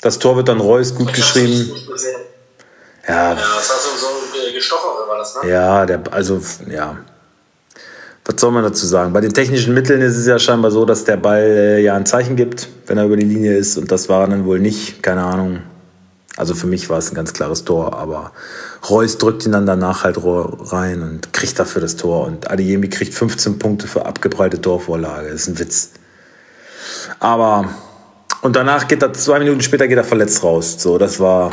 Das 0.00 0.18
Tor 0.18 0.36
wird 0.36 0.48
dann 0.48 0.58
Reus 0.60 0.96
gut 0.96 1.12
geschrieben. 1.14 1.70
gesehen. 1.88 2.16
Ja, 3.06 3.30
Ja, 3.30 3.34
das 3.34 3.44
war 3.44 3.60
so, 3.60 4.15
so 4.46 4.50
ein 4.50 4.54
Gestocherer, 4.54 5.08
war 5.08 5.18
das, 5.18 5.36
ne? 5.42 5.50
ja, 5.50 5.86
der, 5.86 6.02
also, 6.10 6.40
ja. 6.68 6.96
Was 8.24 8.40
soll 8.40 8.50
man 8.50 8.64
dazu 8.64 8.86
sagen? 8.86 9.12
Bei 9.12 9.20
den 9.20 9.32
technischen 9.32 9.72
Mitteln 9.72 10.00
ist 10.00 10.16
es 10.16 10.26
ja 10.26 10.38
scheinbar 10.38 10.72
so, 10.72 10.84
dass 10.84 11.04
der 11.04 11.16
Ball 11.16 11.42
äh, 11.42 11.80
ja 11.80 11.94
ein 11.94 12.06
Zeichen 12.06 12.34
gibt, 12.34 12.68
wenn 12.86 12.98
er 12.98 13.04
über 13.04 13.16
die 13.16 13.24
Linie 13.24 13.56
ist. 13.56 13.78
Und 13.78 13.92
das 13.92 14.08
war 14.08 14.26
dann 14.26 14.44
wohl 14.44 14.58
nicht, 14.58 15.00
keine 15.00 15.22
Ahnung. 15.22 15.62
Also 16.36 16.54
für 16.54 16.66
mich 16.66 16.90
war 16.90 16.98
es 16.98 17.10
ein 17.10 17.14
ganz 17.14 17.32
klares 17.32 17.64
Tor, 17.64 17.96
aber 17.96 18.32
Reus 18.90 19.16
drückt 19.18 19.46
ihn 19.46 19.52
dann 19.52 19.64
danach 19.64 20.02
halt 20.02 20.18
rein 20.20 21.02
und 21.02 21.32
kriegt 21.32 21.58
dafür 21.58 21.80
das 21.80 21.96
Tor. 21.96 22.26
Und 22.26 22.50
Adeyemi 22.50 22.88
kriegt 22.88 23.14
15 23.14 23.60
Punkte 23.60 23.86
für 23.86 24.04
abgeprallte 24.04 24.60
Torvorlage. 24.60 25.30
Das 25.30 25.42
ist 25.42 25.48
ein 25.48 25.58
Witz. 25.60 25.90
Aber, 27.20 27.70
und 28.42 28.56
danach 28.56 28.88
geht 28.88 29.02
er, 29.02 29.12
zwei 29.12 29.38
Minuten 29.38 29.60
später 29.60 29.86
geht 29.86 29.98
er 29.98 30.04
verletzt 30.04 30.42
raus. 30.42 30.76
So, 30.78 30.98
das 30.98 31.20
war, 31.20 31.52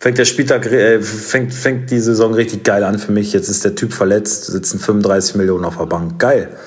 fängt 0.00 0.16
der 0.16 0.24
Spieltag, 0.24 0.66
äh, 0.66 1.00
fängt, 1.02 1.54
fängt 1.54 1.90
die 1.90 2.00
Saison 2.00 2.34
richtig 2.34 2.64
geil 2.64 2.82
an 2.82 2.98
für 2.98 3.12
mich. 3.12 3.32
Jetzt 3.32 3.48
ist 3.48 3.64
der 3.64 3.74
Typ 3.74 3.92
verletzt, 3.92 4.46
sitzen 4.46 4.80
35 4.80 5.36
Millionen 5.36 5.64
auf 5.66 5.76
der 5.76 5.84
Bank. 5.84 6.18
Geil. 6.18 6.58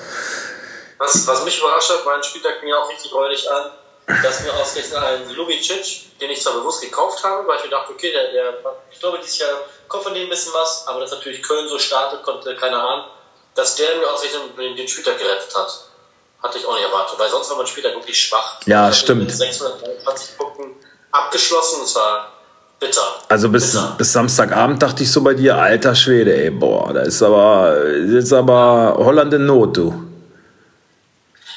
Was, 0.98 1.26
was 1.26 1.44
mich 1.44 1.58
überrascht 1.58 1.90
hat, 1.90 2.06
mein 2.06 2.22
Spieltag 2.22 2.60
ging 2.60 2.70
ja 2.70 2.76
auch 2.76 2.88
richtig 2.88 3.12
räudig 3.12 3.44
an, 3.50 3.72
dass 4.22 4.42
mir 4.42 4.54
ausgerechnet 4.54 5.02
ein 5.02 5.34
Lubicic, 5.34 6.18
den 6.20 6.30
ich 6.30 6.40
zwar 6.40 6.54
bewusst 6.54 6.80
gekauft 6.80 7.22
habe, 7.24 7.46
weil 7.48 7.58
ich 7.58 7.64
mir 7.64 7.70
dachte, 7.70 7.92
okay, 7.92 8.12
der, 8.12 8.32
der, 8.32 8.54
ich 8.90 9.00
glaube, 9.00 9.18
dieses 9.18 9.38
Jahr 9.38 9.50
kommt 9.88 10.04
von 10.04 10.14
dem 10.14 10.22
ein 10.22 10.30
bisschen 10.30 10.54
was, 10.54 10.86
aber 10.86 11.00
dass 11.00 11.10
natürlich 11.10 11.42
Köln 11.42 11.68
so 11.68 11.78
startet, 11.78 12.22
konnte 12.22 12.54
keiner 12.54 12.82
ahnen, 12.82 13.04
dass 13.56 13.74
der 13.74 13.96
mir 13.96 14.08
ausgerechnet 14.10 14.56
den, 14.56 14.76
den 14.76 14.88
Spieltag 14.88 15.18
gerettet 15.18 15.54
hat. 15.54 15.88
Hatte 16.42 16.58
ich 16.58 16.66
auch 16.66 16.74
nicht 16.74 16.84
erwartet, 16.84 17.18
weil 17.18 17.30
sonst 17.30 17.50
war 17.50 17.56
mein 17.56 17.66
Spieltag 17.66 17.94
wirklich 17.94 18.20
schwach. 18.20 18.60
Ja, 18.66 18.92
stimmt. 18.92 19.22
Mit 19.22 19.32
623 19.32 20.36
Punkten 20.36 20.76
abgeschlossen, 21.10 21.82
es 21.82 21.94
war 21.94 22.33
bitter. 22.84 23.14
Also 23.28 23.48
bis, 23.48 23.72
Bitter. 23.72 23.94
bis 23.98 24.12
Samstagabend 24.12 24.82
dachte 24.82 25.02
ich 25.02 25.10
so 25.10 25.22
bei 25.22 25.34
dir, 25.34 25.56
alter 25.56 25.94
Schwede, 25.94 26.36
ey, 26.36 26.50
boah, 26.50 26.92
da 26.92 27.00
ist 27.02 27.22
aber, 27.22 27.76
ist 27.76 28.32
aber 28.32 28.96
Holland 28.98 29.32
in 29.32 29.46
Not, 29.46 29.76
du. 29.76 29.94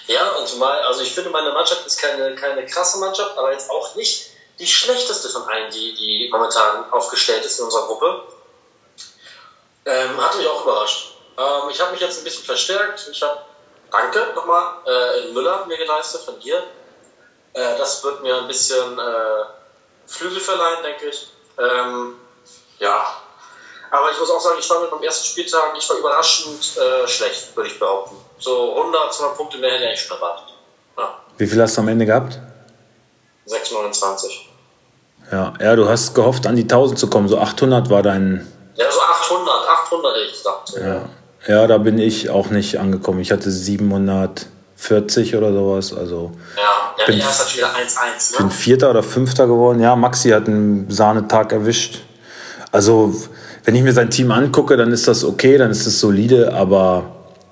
Ja, 0.08 0.30
und 0.40 0.48
zumal, 0.48 0.80
also 0.84 1.02
ich 1.02 1.14
finde, 1.14 1.30
meine 1.30 1.52
Mannschaft 1.52 1.86
ist 1.86 2.00
keine, 2.00 2.34
keine 2.36 2.66
krasse 2.66 3.00
Mannschaft, 3.00 3.38
aber 3.38 3.52
jetzt 3.52 3.70
auch 3.70 3.96
nicht 3.96 4.32
die 4.60 4.68
schlechteste 4.68 5.30
von 5.30 5.44
allen, 5.44 5.70
die, 5.72 5.94
die 5.96 6.30
momentan 6.32 6.92
aufgestellt 6.92 7.46
ist 7.46 7.60
in 7.60 7.66
unserer 7.66 7.88
Gruppe. 7.88 8.24
Ähm, 9.86 10.22
hat 10.22 10.36
mich 10.38 10.48
auch 10.48 10.64
überrascht. 10.64 11.16
Ähm, 11.38 11.70
ich 11.70 11.80
habe 11.80 11.92
mich 11.92 12.02
jetzt 12.02 12.20
ein 12.20 12.24
bisschen 12.24 12.44
verstärkt. 12.44 13.08
Ich 13.12 13.22
habe, 13.22 13.40
danke 13.92 14.34
nochmal, 14.34 14.76
äh, 14.86 15.28
in 15.28 15.34
Müller 15.34 15.66
mir 15.68 15.78
geleistet 15.78 16.22
von 16.22 16.40
dir. 16.40 16.64
Äh, 17.54 17.78
das 17.78 18.04
wird 18.04 18.24
mir 18.24 18.38
ein 18.38 18.48
bisschen 18.48 18.98
äh, 18.98 19.57
Flügel 20.08 20.40
verleihen, 20.40 20.84
denke 20.84 21.10
ich. 21.10 21.28
Ähm, 21.60 22.16
ja. 22.80 23.06
Aber 23.92 24.12
ich 24.12 24.20
muss 24.20 24.30
auch 24.30 24.40
sagen, 24.40 24.58
ich 24.60 24.70
war 24.70 24.82
mit 24.82 24.92
meinem 24.92 25.04
ersten 25.04 25.26
Spieltag, 25.26 25.74
ich 25.78 25.90
war 25.90 25.98
überraschend 25.98 26.78
äh, 26.78 27.08
schlecht, 27.08 27.56
würde 27.56 27.70
ich 27.70 27.80
behaupten. 27.80 28.16
So 28.40 28.78
100, 28.78 29.14
200 29.14 29.38
Punkte 29.38 29.58
mehr 29.58 29.72
hätte 29.72 29.84
ich 29.84 29.90
eigentlich 29.90 30.02
schon 30.02 30.18
erwartet. 30.18 30.54
Ja. 30.98 31.20
Wie 31.38 31.48
viel 31.48 31.62
hast 31.62 31.78
du 31.78 31.82
am 31.82 31.88
Ende 31.88 32.06
gehabt? 32.06 32.40
6,29. 33.48 34.48
Ja, 35.32 35.54
ja, 35.60 35.76
du 35.76 35.88
hast 35.88 36.14
gehofft, 36.14 36.48
an 36.48 36.56
die 36.56 36.64
1000 36.64 37.00
zu 37.00 37.10
kommen. 37.10 37.28
So 37.28 37.38
800 37.38 37.90
war 37.90 38.04
dein. 38.04 38.48
Ja, 38.76 38.92
so 38.92 39.00
800, 39.00 39.68
800 39.68 40.16
hätte 40.16 40.26
ich 40.26 40.32
gesagt. 40.32 40.74
Ja. 40.78 41.10
ja, 41.48 41.68
da 41.68 41.78
bin 41.78 41.98
ich 41.98 42.30
auch 42.30 42.48
nicht 42.50 42.80
angekommen. 42.80 43.20
Ich 43.20 43.32
hatte 43.32 43.52
740 44.78 45.36
oder 45.36 45.52
sowas. 45.52 45.94
Also 45.94 46.32
Ja, 46.56 46.62
ja 47.00 47.06
Bin- 47.06 47.22
hat 47.22 47.56
wieder 47.58 47.68
1-1, 47.76 48.38
bin 48.38 48.46
ne? 48.48 48.52
Vierter 48.52 48.90
oder 48.92 49.04
Fünfter 49.04 49.48
geworden. 49.48 49.80
Ja, 49.82 49.96
Maxi 49.96 50.30
hat 50.30 50.48
einen 50.48 50.90
Sahnetag 50.90 51.52
erwischt. 51.52 52.00
Also, 52.72 53.14
wenn 53.66 53.76
ich 53.76 53.82
mir 53.84 53.94
sein 53.94 54.10
Team 54.10 54.32
angucke, 54.32 54.78
dann 54.78 54.92
ist 54.92 55.08
das 55.08 55.24
okay, 55.24 55.58
dann 55.58 55.72
ist 55.72 55.86
es 55.86 56.00
solide, 56.00 56.54
aber 56.54 57.04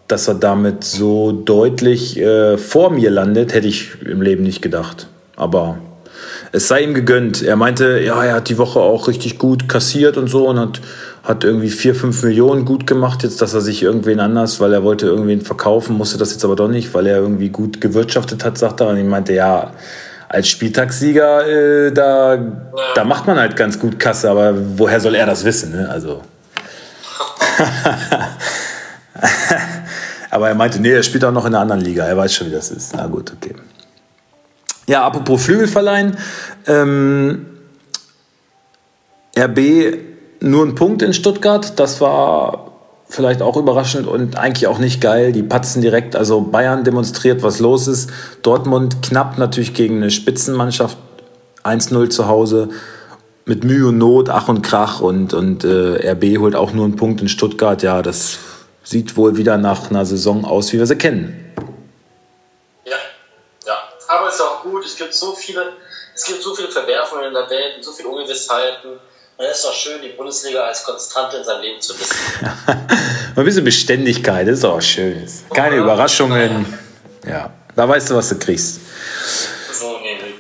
dass 0.08 0.28
er 0.28 0.36
damit 0.36 0.84
so 0.84 1.32
deutlich 1.32 2.18
äh, 2.18 2.58
vor 2.58 2.92
mir 2.92 3.10
landet, 3.10 3.54
hätte 3.54 3.68
ich 3.68 4.02
im 4.02 4.22
Leben 4.22 4.44
nicht 4.44 4.62
gedacht. 4.62 5.08
Aber 5.36 5.78
es 6.56 6.68
sei 6.70 6.84
ihm 6.84 6.94
gegönnt. 6.94 7.42
Er 7.44 7.56
meinte, 7.58 8.00
ja, 8.00 8.24
er 8.24 8.36
hat 8.36 8.50
die 8.50 8.58
Woche 8.58 8.80
auch 8.80 9.08
richtig 9.08 9.38
gut 9.38 9.68
kassiert 9.68 10.18
und 10.18 10.28
so 10.28 10.48
und 10.48 10.58
hat, 10.58 10.82
hat 11.24 11.44
irgendwie 11.44 11.70
vier, 11.70 11.94
fünf 11.96 12.24
Millionen 12.24 12.66
gut 12.66 12.88
gemacht, 12.88 13.24
jetzt, 13.24 13.42
dass 13.42 13.54
er 13.54 13.62
sich 13.62 13.84
irgendwen 13.84 14.20
anders, 14.20 14.60
weil 14.62 14.72
er 14.74 14.84
wollte 14.84 15.06
irgendwen 15.06 15.42
verkaufen, 15.42 15.98
musste 15.98 16.18
das 16.18 16.32
jetzt 16.32 16.46
aber 16.46 16.56
doch 16.56 16.70
nicht, 16.70 16.94
weil 16.94 17.08
er 17.08 17.18
irgendwie 17.18 17.50
gut 17.50 17.82
gewirtschaftet 17.82 18.46
hat, 18.46 18.58
sagt 18.58 18.80
er. 18.80 18.88
Und 18.88 18.98
ich 18.98 19.06
meinte, 19.06 19.34
ja, 19.34 19.72
als 20.30 20.48
Spieltagssieger, 20.48 21.48
äh, 21.48 21.92
da, 21.92 22.38
da 22.96 23.04
macht 23.04 23.28
man 23.28 23.38
halt 23.38 23.56
ganz 23.56 23.78
gut 23.80 24.00
Kasse, 24.00 24.30
aber 24.30 24.54
woher 24.78 25.00
soll 25.00 25.16
er 25.16 25.26
das 25.26 25.44
wissen? 25.44 25.72
Ne? 25.72 25.90
Also. 25.90 26.22
aber 30.32 30.50
er 30.50 30.56
meinte, 30.56 30.80
nee, 30.80 30.92
er 30.92 31.04
spielt 31.04 31.26
auch 31.26 31.32
noch 31.32 31.46
in 31.46 31.54
einer 31.54 31.62
anderen 31.62 31.82
Liga. 31.82 32.06
Er 32.06 32.18
weiß 32.18 32.34
schon, 32.34 32.48
wie 32.48 32.52
das 32.52 32.72
ist. 32.72 32.96
Na 32.96 33.08
gut, 33.08 33.34
okay. 33.36 33.56
Ja, 34.88 35.04
apropos 35.04 35.44
Flügelverleihen. 35.44 36.18
Ähm, 36.68 37.48
RB 39.38 39.98
nur 40.42 40.66
ein 40.66 40.76
Punkt 40.76 41.02
in 41.02 41.14
Stuttgart. 41.14 41.80
Das 41.80 42.02
war 42.02 42.72
vielleicht 43.10 43.42
auch 43.42 43.58
überraschend 43.58 44.08
und 44.08 44.38
eigentlich 44.38 44.68
auch 44.68 44.80
nicht 44.80 45.02
geil. 45.02 45.32
Die 45.32 45.44
patzen 45.44 45.82
direkt. 45.82 46.16
Also 46.16 46.42
Bayern 46.42 46.84
demonstriert, 46.84 47.44
was 47.44 47.60
los 47.60 47.88
ist. 47.88 48.10
Dortmund 48.42 49.02
knapp 49.02 49.38
natürlich 49.38 49.74
gegen 49.74 49.98
eine 49.98 50.12
Spitzenmannschaft. 50.12 50.98
1-0 51.64 52.10
zu 52.10 52.28
Hause. 52.28 52.70
Mit 53.46 53.64
Mühe 53.64 53.88
und 53.88 53.98
Not, 53.98 54.30
Ach 54.30 54.48
und 54.50 54.62
Krach. 54.62 55.02
Und, 55.02 55.34
und 55.34 55.64
äh, 55.64 56.12
RB 56.12 56.38
holt 56.40 56.56
auch 56.56 56.74
nur 56.74 56.86
einen 56.86 56.96
Punkt 56.96 57.22
in 57.22 57.28
Stuttgart. 57.28 57.82
Ja, 57.84 58.02
das 58.02 58.38
sieht 58.84 59.18
wohl 59.18 59.38
wieder 59.38 59.58
nach 59.58 59.90
einer 59.90 60.06
Saison 60.06 60.46
aus, 60.46 60.72
wie 60.74 60.78
wir 60.78 60.86
sie 60.86 60.96
kennen. 60.96 61.45
Aber 64.16 64.30
ist 64.30 64.42
auch 64.42 64.64
gut. 64.64 64.86
Es 64.86 64.96
gibt 64.96 65.14
so 65.14 65.36
viele, 65.36 65.74
es 66.14 66.24
gibt 66.24 66.42
so 66.42 66.56
viele 66.56 66.70
Verwerfungen 66.70 67.26
in 67.26 67.34
der 67.34 67.50
Welt 67.50 67.78
und 67.78 67.84
so 67.84 67.92
viele 67.92 68.10
Ungewissheiten. 68.10 68.92
Und 69.38 69.46
es 69.46 69.58
ist 69.58 69.66
doch 69.66 69.74
schön, 69.74 70.02
die 70.02 70.10
Bundesliga 70.10 70.64
als 70.64 70.84
Konstante 70.84 71.38
in 71.38 71.44
seinem 71.44 71.62
Leben 71.62 71.82
zu 71.82 72.00
wissen. 72.00 72.16
Ein 73.36 73.44
bisschen 73.44 73.66
Beständigkeit, 73.66 74.48
ist 74.48 74.64
auch 74.64 74.82
schön. 74.82 75.28
Keine 75.54 75.76
Überraschungen. 75.78 76.66
Ja, 77.28 77.54
da 77.76 77.90
weißt 77.90 78.12
du, 78.12 78.16
was 78.16 78.30
du 78.30 78.40
kriegst. 78.40 78.80
So 79.74 79.98
nämlich. 80.00 80.36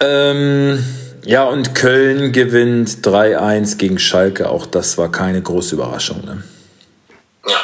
Ähm, 0.00 0.82
ja, 1.24 1.44
und 1.44 1.74
Köln 1.74 2.32
gewinnt 2.32 3.06
3-1 3.06 3.76
gegen 3.76 3.98
Schalke. 3.98 4.48
Auch 4.48 4.64
das 4.64 4.96
war 4.96 5.12
keine 5.12 5.42
große 5.42 5.74
Überraschung. 5.74 6.24
Ne? 6.24 6.42
Ja. 7.46 7.58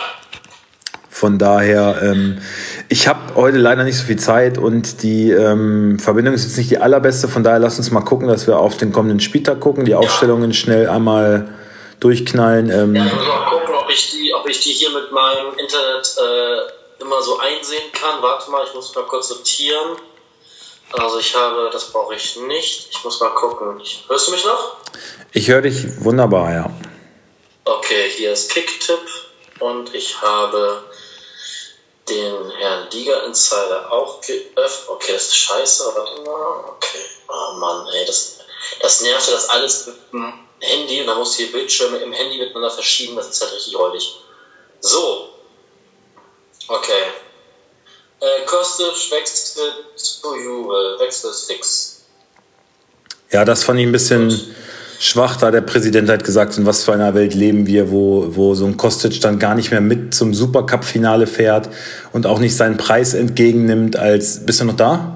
Von 1.17 1.39
daher, 1.39 2.03
ähm, 2.03 2.43
ich 2.91 3.09
habe 3.09 3.37
heute 3.37 3.57
leider 3.57 3.85
nicht 3.85 3.97
so 3.97 4.05
viel 4.05 4.19
Zeit 4.19 4.59
und 4.59 5.03
die 5.03 5.31
ähm, 5.31 5.99
Verbindung 5.99 6.35
ist 6.35 6.45
jetzt 6.45 6.59
nicht 6.59 6.71
die 6.71 6.77
allerbeste. 6.77 7.27
Von 7.27 7.43
daher 7.43 7.59
lass 7.59 7.79
uns 7.79 7.91
mal 7.91 8.03
gucken, 8.03 8.29
dass 8.29 8.47
wir 8.47 8.59
auf 8.59 8.77
den 8.77 8.93
kommenden 8.93 9.21
Spieltag 9.21 9.61
gucken, 9.61 9.87
die 9.87 9.95
Aufstellungen 9.95 10.53
schnell 10.53 10.91
einmal 10.91 11.49
durchknallen. 12.01 12.69
Ähm, 12.69 12.95
Ja, 12.95 13.07
ich 13.07 13.15
muss 13.15 13.27
mal 13.27 13.49
gucken, 13.49 13.75
ob 13.77 13.89
ich 13.89 14.11
die, 14.11 14.35
ob 14.35 14.47
ich 14.47 14.61
die 14.61 14.73
hier 14.73 14.91
mit 14.91 15.11
meinem 15.11 15.53
Internet 15.57 16.17
äh, 16.19 17.03
immer 17.03 17.23
so 17.23 17.39
einsehen 17.39 17.91
kann. 17.95 18.21
Warte 18.21 18.51
mal, 18.51 18.67
ich 18.69 18.75
muss 18.75 18.95
mal 18.95 19.05
kurz 19.05 19.29
sortieren. 19.29 19.97
Also 20.93 21.19
ich 21.19 21.35
habe, 21.35 21.71
das 21.73 21.93
brauche 21.93 22.15
ich 22.15 22.37
nicht. 22.47 22.89
Ich 22.91 23.03
muss 23.03 23.19
mal 23.23 23.31
gucken. 23.31 23.81
Hörst 24.09 24.29
du 24.29 24.33
mich 24.33 24.45
noch? 24.45 24.77
ich 25.33 25.49
höre 25.49 25.63
dich 25.63 26.05
wunderbar, 26.05 26.53
ja. 26.53 26.71
Okay, 27.65 28.11
hier 28.17 28.33
ist 28.35 28.51
Kicktipp 28.51 29.01
und 29.61 29.95
ich 29.95 30.21
habe 30.21 30.83
den 32.09 32.51
Herrn 32.53 32.89
Liga 32.91 33.21
Insider 33.21 33.91
auch 33.91 34.21
geöffnet. 34.21 34.89
Okay, 34.89 35.13
das 35.13 35.27
ist 35.27 35.37
scheiße, 35.37 35.87
aber 35.89 36.05
warte 36.05 36.23
mal. 36.23 36.65
Okay. 36.77 37.05
Oh 37.29 37.57
Mann, 37.59 37.87
ey, 37.89 38.07
das, 38.07 38.39
das 38.81 39.01
nervt 39.03 39.27
ja 39.27 39.35
das 39.35 39.49
alles 39.49 39.87
mit 39.87 39.97
dem 40.13 40.33
Handy 40.61 41.01
und 41.01 41.09
dann 41.09 41.19
musst 41.19 41.39
du 41.39 41.45
die 41.45 41.53
Bildschirme 41.53 41.99
im 41.99 42.13
Handy 42.13 42.39
miteinander 42.39 42.71
verschieben. 42.71 43.17
Das 43.17 43.29
ist 43.29 43.43
halt 43.43 43.53
richtig 43.53 43.77
räudig. 43.77 44.17
So. 44.81 45.31
Okay. 46.69 47.03
Äh, 48.21 48.45
Kostic 48.47 49.11
wechselt 49.11 49.75
zu 49.97 50.35
Juve. 50.37 50.97
Wechsel 50.99 51.31
ist 51.31 51.47
fix. 51.47 52.03
Ja, 53.31 53.45
das 53.45 53.65
fand 53.65 53.81
ich 53.81 53.87
ein 53.87 53.93
bisschen 53.93 54.55
schwach, 54.99 55.37
da 55.37 55.51
der 55.51 55.61
Präsident 55.61 56.09
hat 56.09 56.25
gesagt, 56.25 56.57
in 56.59 56.67
was 56.67 56.85
für 56.85 56.93
einer 56.93 57.15
Welt 57.15 57.35
leben 57.35 57.67
wir, 57.67 57.91
wo, 57.91 58.29
wo 58.31 58.55
so 58.55 58.67
ein 58.67 58.77
Kostic 58.77 59.21
dann 59.21 59.39
gar 59.39 59.55
nicht 59.55 59.71
mehr 59.71 59.81
mit 59.81 60.15
zum 60.15 60.35
Supercup-Finale 60.35 61.27
fährt 61.27 61.69
und 62.13 62.27
auch 62.27 62.39
nicht 62.39 62.57
seinen 62.57 62.77
Preis 62.77 63.15
entgegennimmt 63.15 63.97
als. 63.97 64.45
Bist 64.45 64.61
du 64.61 64.65
noch 64.65 64.77
da? 64.77 65.13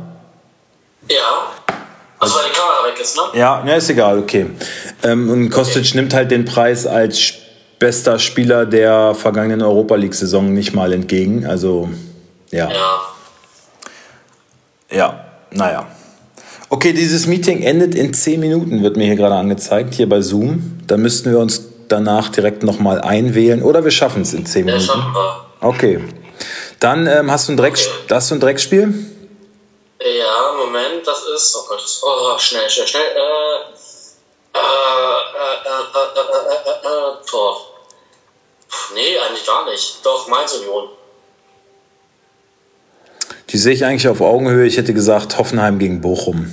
Ja. 1.10 1.16
Also 2.18 2.34
die 2.46 2.52
Kamera 2.52 2.86
weg 2.86 3.00
ist, 3.00 3.16
ne? 3.16 3.38
Ja, 3.38 3.62
ne, 3.64 3.76
ist 3.76 3.88
egal, 3.88 4.18
okay. 4.18 4.46
Ähm, 5.02 5.30
und 5.30 5.50
Kostic 5.50 5.94
nimmt 5.94 6.12
halt 6.12 6.30
den 6.30 6.44
Preis 6.44 6.86
als 6.86 7.34
bester 7.78 8.18
Spieler 8.18 8.66
der 8.66 9.14
vergangenen 9.14 9.62
Europa 9.62 9.94
League-Saison 9.94 10.52
nicht 10.52 10.74
mal 10.74 10.92
entgegen. 10.92 11.46
Also, 11.46 11.88
ja. 12.50 12.70
Ja. 12.70 13.00
Ja, 14.92 15.24
naja. 15.50 15.86
Okay, 16.80 16.94
dieses 16.94 17.26
Meeting 17.26 17.62
endet 17.62 17.94
in 17.94 18.14
10 18.14 18.40
Minuten, 18.40 18.82
wird 18.82 18.96
mir 18.96 19.04
hier 19.04 19.14
gerade 19.14 19.34
angezeigt, 19.34 19.92
hier 19.92 20.08
bei 20.08 20.22
Zoom. 20.22 20.78
Da 20.86 20.96
müssten 20.96 21.30
wir 21.30 21.38
uns 21.38 21.60
danach 21.88 22.30
direkt 22.30 22.62
nochmal 22.62 23.02
einwählen 23.02 23.62
oder 23.62 23.84
wir 23.84 23.90
schaffen 23.90 24.22
es 24.22 24.32
in 24.32 24.46
10 24.46 24.66
Ja, 24.66 24.72
Minuten. 24.76 24.86
schaffen 24.86 25.12
wir. 25.12 25.44
Okay. 25.60 26.00
Dann 26.78 27.06
ähm, 27.06 27.30
hast, 27.30 27.48
du 27.48 27.52
ein 27.52 27.58
Drecks 27.58 27.86
hast 28.10 28.30
du 28.30 28.36
ein 28.36 28.40
Drecksspiel? 28.40 28.94
Ja, 30.00 30.54
Moment, 30.56 31.06
das 31.06 31.18
ist. 31.36 31.54
Oh 31.54 31.68
Gott, 31.68 31.82
das, 31.82 32.00
oh, 32.02 32.38
schnell, 32.38 32.70
schnell, 32.70 32.86
schnell. 32.86 33.02
Äh, 33.02 34.56
äh, 34.56 34.62
äh, 35.36 35.68
äh, 35.68 36.00
äh, 36.00 36.30
äh, 36.40 36.70
äh, 36.70 37.20
äh, 37.20 37.26
Tor. 37.28 37.56
Puh, 38.70 38.94
Nee, 38.94 39.18
eigentlich 39.28 39.46
gar 39.46 39.70
nicht. 39.70 39.98
Doch, 40.02 40.28
Mainz 40.28 40.54
Union. 40.54 40.88
Die 43.50 43.58
sehe 43.58 43.74
ich 43.74 43.84
eigentlich 43.84 44.08
auf 44.08 44.22
Augenhöhe. 44.22 44.66
Ich 44.66 44.78
hätte 44.78 44.94
gesagt 44.94 45.36
Hoffenheim 45.36 45.78
gegen 45.78 46.00
Bochum. 46.00 46.50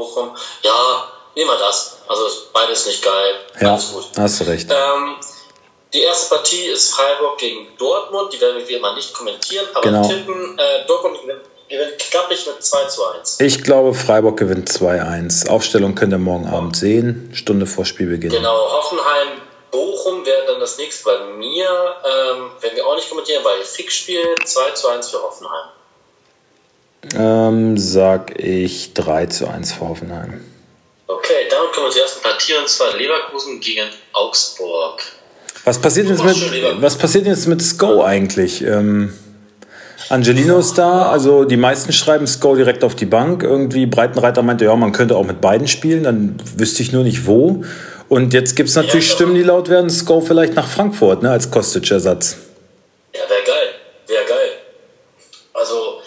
Bochum. 0.00 0.34
Ja, 0.62 1.08
nehmen 1.36 1.50
wir 1.50 1.58
das. 1.58 1.98
Also 2.08 2.26
ist 2.26 2.52
beides 2.52 2.86
nicht 2.86 3.02
geil. 3.04 3.34
Ja, 3.60 3.72
Alles 3.74 3.92
gut. 3.92 4.04
hast 4.16 4.40
du 4.40 4.44
recht. 4.44 4.68
Ähm, 4.70 5.16
die 5.92 6.00
erste 6.02 6.34
Partie 6.34 6.66
ist 6.66 6.94
Freiburg 6.94 7.38
gegen 7.38 7.68
Dortmund. 7.76 8.32
Die 8.32 8.40
werden 8.40 8.56
wir 8.58 8.68
wie 8.68 8.74
immer 8.74 8.94
nicht 8.94 9.12
kommentieren, 9.12 9.66
aber 9.74 9.82
Genau. 9.82 10.08
tippen, 10.08 10.58
äh, 10.58 10.86
Dortmund 10.86 11.20
gewinnt, 11.20 11.42
gewinnt 11.68 11.98
klappig 11.98 12.46
mit 12.46 12.64
2 12.64 12.84
zu 12.86 13.04
1. 13.06 13.40
Ich 13.40 13.62
glaube, 13.62 13.92
Freiburg 13.94 14.36
gewinnt 14.38 14.68
2-1. 14.70 15.48
Aufstellung 15.48 15.94
könnt 15.94 16.12
ihr 16.12 16.18
morgen 16.18 16.46
Abend 16.48 16.76
sehen, 16.76 17.30
Stunde 17.34 17.66
vor 17.66 17.84
Spielbeginn. 17.84 18.30
Genau, 18.30 18.70
Hoffenheim, 18.72 19.42
Bochum 19.70 20.24
wäre 20.24 20.46
dann 20.46 20.60
das 20.60 20.78
nächste 20.78 21.04
bei 21.04 21.18
mir. 21.36 21.68
Ähm, 21.68 22.50
werden 22.60 22.76
wir 22.76 22.86
auch 22.86 22.96
nicht 22.96 23.08
kommentieren, 23.08 23.44
weil 23.44 23.62
Fixspiel 23.62 24.34
2 24.44 24.70
zu 24.72 24.88
1 24.88 25.10
für 25.10 25.22
Hoffenheim. 25.22 25.68
Ähm, 27.14 27.78
sag 27.78 28.38
ich 28.38 28.94
3 28.94 29.26
zu 29.26 29.48
1 29.48 29.72
für 29.72 29.88
Hoffenheim. 29.88 30.40
Okay, 31.06 31.46
damit 31.50 31.72
kommen 31.72 31.86
wir 31.86 31.90
zur 31.90 32.02
ersten 32.02 32.22
Partie 32.22 32.54
und 32.54 32.68
zwar 32.68 32.96
Leverkusen 32.96 33.60
gegen 33.60 33.86
Augsburg. 34.12 35.02
Was 35.64 35.78
passiert 35.78 36.08
jetzt 36.08 36.24
mit, 36.24 36.36
was 36.80 36.96
passiert 36.96 37.26
jetzt 37.26 37.46
mit 37.46 37.62
Sko 37.62 38.02
eigentlich? 38.02 38.62
Ähm, 38.62 39.12
Angelino 40.08 40.58
ist 40.58 40.74
da, 40.74 41.10
also 41.10 41.44
die 41.44 41.56
meisten 41.56 41.92
schreiben 41.92 42.26
Sko 42.26 42.56
direkt 42.56 42.82
auf 42.82 42.94
die 42.96 43.06
Bank. 43.06 43.42
Irgendwie 43.42 43.86
Breitenreiter 43.86 44.42
meinte, 44.42 44.64
ja, 44.64 44.74
man 44.74 44.92
könnte 44.92 45.16
auch 45.16 45.24
mit 45.24 45.40
beiden 45.40 45.68
spielen, 45.68 46.02
dann 46.02 46.36
wüsste 46.56 46.82
ich 46.82 46.92
nur 46.92 47.04
nicht 47.04 47.26
wo. 47.26 47.64
Und 48.08 48.34
jetzt 48.34 48.56
gibt 48.56 48.68
es 48.68 48.74
natürlich 48.74 49.08
Ja, 49.08 49.14
Stimmen, 49.14 49.36
die 49.36 49.42
laut 49.42 49.68
werden, 49.68 49.88
Sko 49.88 50.20
vielleicht 50.20 50.54
nach 50.54 50.66
Frankfurt, 50.66 51.22
ne, 51.22 51.30
als 51.30 51.50
Kostic-Ersatz. 51.50 52.38
Ja, 53.14 53.20
wäre 53.20 53.44
geil. 53.46 53.68
Wäre 54.08 54.24
geil. 54.24 54.50
Also, 55.52 56.00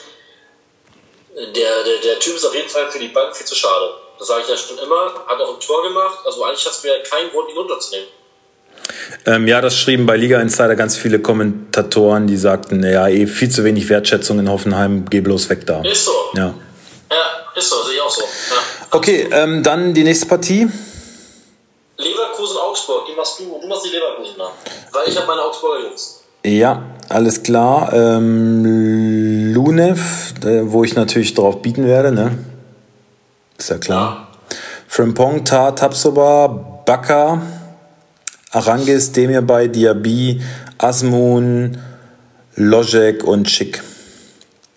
der, 1.38 1.44
der, 1.54 2.02
der 2.04 2.13
Typ 2.24 2.36
ist 2.38 2.46
auf 2.46 2.56
jeden 2.56 2.70
Fall 2.70 2.90
für 2.90 3.00
die 3.00 3.10
Bank 3.10 3.36
viel 3.36 3.46
zu 3.46 3.56
schade. 3.56 3.96
Das 4.18 4.30
sage 4.30 4.44
ich 4.44 4.50
ja 4.50 4.56
schon 4.56 4.78
immer. 4.78 5.14
Hat 5.28 5.42
auch 5.42 5.56
ein 5.56 5.60
Tor 5.60 5.84
gemacht. 5.84 6.20
Also 6.26 6.44
eigentlich 6.46 6.66
hast 6.66 6.82
du 6.84 6.88
ja 6.88 6.94
keinen 7.04 7.30
Grund, 7.32 7.50
ihn 7.50 7.58
runterzunehmen. 7.58 8.08
Ähm, 9.26 9.48
ja, 9.48 9.60
das 9.60 9.78
schrieben 9.78 10.06
bei 10.06 10.16
Liga 10.16 10.40
Insider 10.40 10.76
ganz 10.76 10.96
viele 10.96 11.20
Kommentatoren, 11.20 12.28
die 12.28 12.38
sagten, 12.38 12.80
naja, 12.80 13.08
eh 13.08 13.28
viel 13.28 13.50
zu 13.50 13.64
wenig 13.64 13.90
Wertschätzung 13.90 14.40
in 14.40 14.50
Hoffenheim, 14.50 15.06
geh 15.10 15.22
bloß 15.22 15.50
weg 15.50 15.66
da. 15.66 15.82
Ist 15.82 16.06
so. 16.06 16.12
Ja. 16.36 16.54
ist 17.56 17.70
so, 17.70 17.84
sehe 17.84 17.96
ich 17.96 18.02
auch 18.02 18.10
so. 18.10 18.22
Ja. 18.22 18.62
Okay, 18.92 19.28
ähm, 19.32 19.64
dann 19.64 19.94
die 19.94 20.04
nächste 20.04 20.26
Partie. 20.26 20.70
Leverkusen-Augsburg, 21.98 23.06
die 23.08 23.16
machst 23.16 23.40
du, 23.40 23.60
du 23.62 23.68
machst 23.68 23.86
die 23.86 23.90
Leverkusener. 23.90 24.52
Weil 24.92 25.10
ich 25.10 25.18
habe 25.18 25.28
meine 25.28 25.42
Augsburger 25.42 25.84
Jungs. 25.84 26.24
Ja, 26.46 26.84
alles 27.08 27.42
klar. 27.42 27.94
Ähm, 27.94 28.64
Lunev, 29.64 30.34
äh, 30.44 30.72
wo 30.72 30.84
ich 30.84 30.96
natürlich 30.96 31.34
drauf 31.34 31.62
bieten 31.62 31.86
werde, 31.86 32.12
ne? 32.12 32.38
Ist 33.58 33.70
ja 33.70 33.78
klar. 33.78 34.28
Frimpong, 34.90 35.46
Tar, 35.46 35.74
Tapsoba, 35.76 36.48
Baka, 36.86 37.42
Arangis, 38.52 39.14
Demirbay, 39.14 39.70
Diaby, 39.70 40.42
Asmun, 40.78 41.82
Lojek 42.56 43.24
und 43.24 43.50
Schick. 43.50 43.82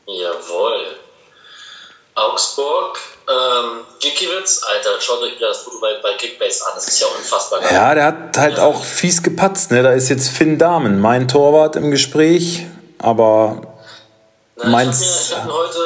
Jawohl. 0.06 0.84
Augsburg, 2.14 2.98
ähm, 3.28 3.80
Gikiewicz, 4.00 4.62
Alter, 4.72 5.00
schaut 5.00 5.20
euch 5.22 5.36
wieder 5.36 5.48
das 5.48 5.58
Foto 5.58 5.80
bei, 5.80 5.94
bei 6.00 6.16
Kickbase 6.16 6.64
an, 6.64 6.72
das 6.76 6.86
ist 6.86 7.00
ja 7.00 7.08
unfassbar 7.08 7.60
geil. 7.60 7.70
Ja, 7.72 7.94
der 7.94 8.04
hat 8.04 8.38
halt 8.38 8.60
auch 8.60 8.84
fies 8.84 9.22
gepatzt, 9.22 9.72
ne? 9.72 9.82
Da 9.82 9.90
ist 9.90 10.08
jetzt 10.10 10.28
Finn 10.28 10.58
Dahmen, 10.58 11.00
mein 11.00 11.26
Torwart 11.26 11.74
im 11.74 11.90
Gespräch, 11.90 12.66
aber 12.98 13.75
Na, 14.56 14.68
meins. 14.68 15.30
Ich 15.30 15.36
habe 15.36 15.46
mir, 15.46 15.52
hab 15.52 15.60
mir 15.60 15.68
heute, 15.68 15.78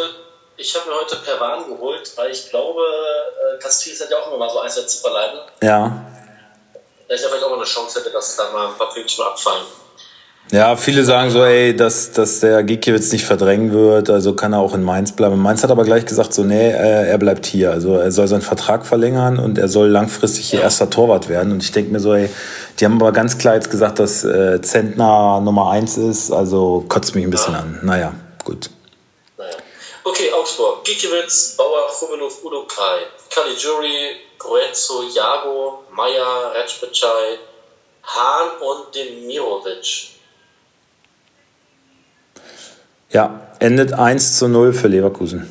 ich 0.57 0.75
hab 0.77 0.87
mir 0.87 0.95
heute 0.95 1.17
Perwan 1.17 1.69
geholt, 1.69 2.13
weil 2.17 2.31
ich 2.31 2.49
glaube, 2.51 2.81
äh, 2.81 3.59
Castries 3.63 4.01
hat 4.01 4.11
ja 4.11 4.19
auch 4.19 4.29
immer 4.29 4.39
mal 4.39 4.51
so 4.51 4.61
ein, 4.61 4.71
zwei 4.71 4.83
Zipperleiten. 4.83 5.39
Ja. 5.63 6.05
Da 7.09 7.15
ich 7.15 7.21
vielleicht 7.21 7.43
auch 7.43 7.51
mal 7.51 7.57
eine 7.57 7.65
Chance 7.65 7.99
hätte, 7.99 8.11
dass 8.11 8.37
da 8.37 8.51
mal 8.53 8.69
ein 8.69 8.79
paar 8.79 8.93
Pünktchen 8.93 9.25
abfallen. 9.25 9.65
Ja, 10.53 10.75
viele 10.75 11.05
sagen 11.05 11.31
so, 11.31 11.45
ey, 11.45 11.77
dass, 11.77 12.11
dass 12.11 12.41
der 12.41 12.65
Gikiewicz 12.65 13.13
nicht 13.13 13.25
verdrängen 13.25 13.73
wird, 13.73 14.11
also 14.11 14.35
kann 14.35 14.53
er 14.53 14.59
auch 14.59 14.75
in 14.75 14.83
Mainz 14.83 15.13
bleiben. 15.13 15.41
Mainz 15.41 15.63
hat 15.63 15.71
aber 15.71 15.85
gleich 15.85 16.07
gesagt, 16.07 16.35
so, 16.35 16.43
nee, 16.43 16.71
äh, 16.71 17.09
er 17.09 17.19
bleibt 17.19 17.47
hier. 17.47 17.71
Also 17.71 17.97
er 17.97 18.11
soll 18.11 18.27
seinen 18.27 18.43
Vertrag 18.43 18.85
verlängern 18.85 19.39
und 19.39 19.59
er 19.59 19.69
soll 19.69 19.89
langfristig 19.89 20.51
hier 20.51 20.63
erster 20.63 20.91
Torwart 20.91 21.29
werden. 21.29 21.53
Und 21.53 21.63
ich 21.63 21.71
denke 21.71 21.93
mir 21.93 22.01
so, 22.01 22.15
ey, 22.15 22.31
die 22.79 22.85
haben 22.85 23.01
aber 23.01 23.13
ganz 23.13 23.39
klar 23.39 23.55
jetzt 23.55 23.71
gesagt, 23.71 24.01
dass 24.01 24.25
äh, 24.25 24.61
Zentner 24.61 25.41
Nummer 25.41 25.71
eins 25.71 25.97
ist, 25.97 26.33
also 26.33 26.85
kotzt 26.89 27.15
mich 27.15 27.25
ein 27.25 27.31
bisschen 27.31 27.55
an. 27.55 27.79
Naja, 27.83 28.13
gut. 28.51 28.71
Naja. 29.39 29.57
Okay, 30.03 30.33
Augsburg. 30.33 30.85
Gikiewicz, 30.85 31.57
Bauer, 31.57 31.89
Fumelov, 31.89 32.43
Udokai, 32.43 33.07
Caligiuri, 33.31 34.17
Goetzo, 34.39 35.03
Jago, 35.15 35.85
Meier, 35.93 36.53
Retschbitschei, 36.55 37.39
Hahn 38.03 38.51
und 38.61 38.95
Demirovic. 38.95 40.11
Ja, 43.11 43.55
endet 43.59 43.93
1 43.93 44.39
zu 44.39 44.49
0 44.49 44.73
für 44.73 44.89
Leverkusen. 44.89 45.49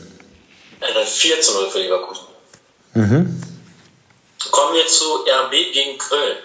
Eine 0.82 1.06
4 1.06 1.42
zu 1.42 1.54
0 1.54 1.70
für 1.70 1.80
Leverkusen. 1.80 2.28
Mhm. 2.94 3.42
Kommen 4.52 4.74
wir 4.74 4.88
zu 4.88 5.06
RB 5.26 5.52
gegen 5.74 5.98
Köln. 5.98 6.38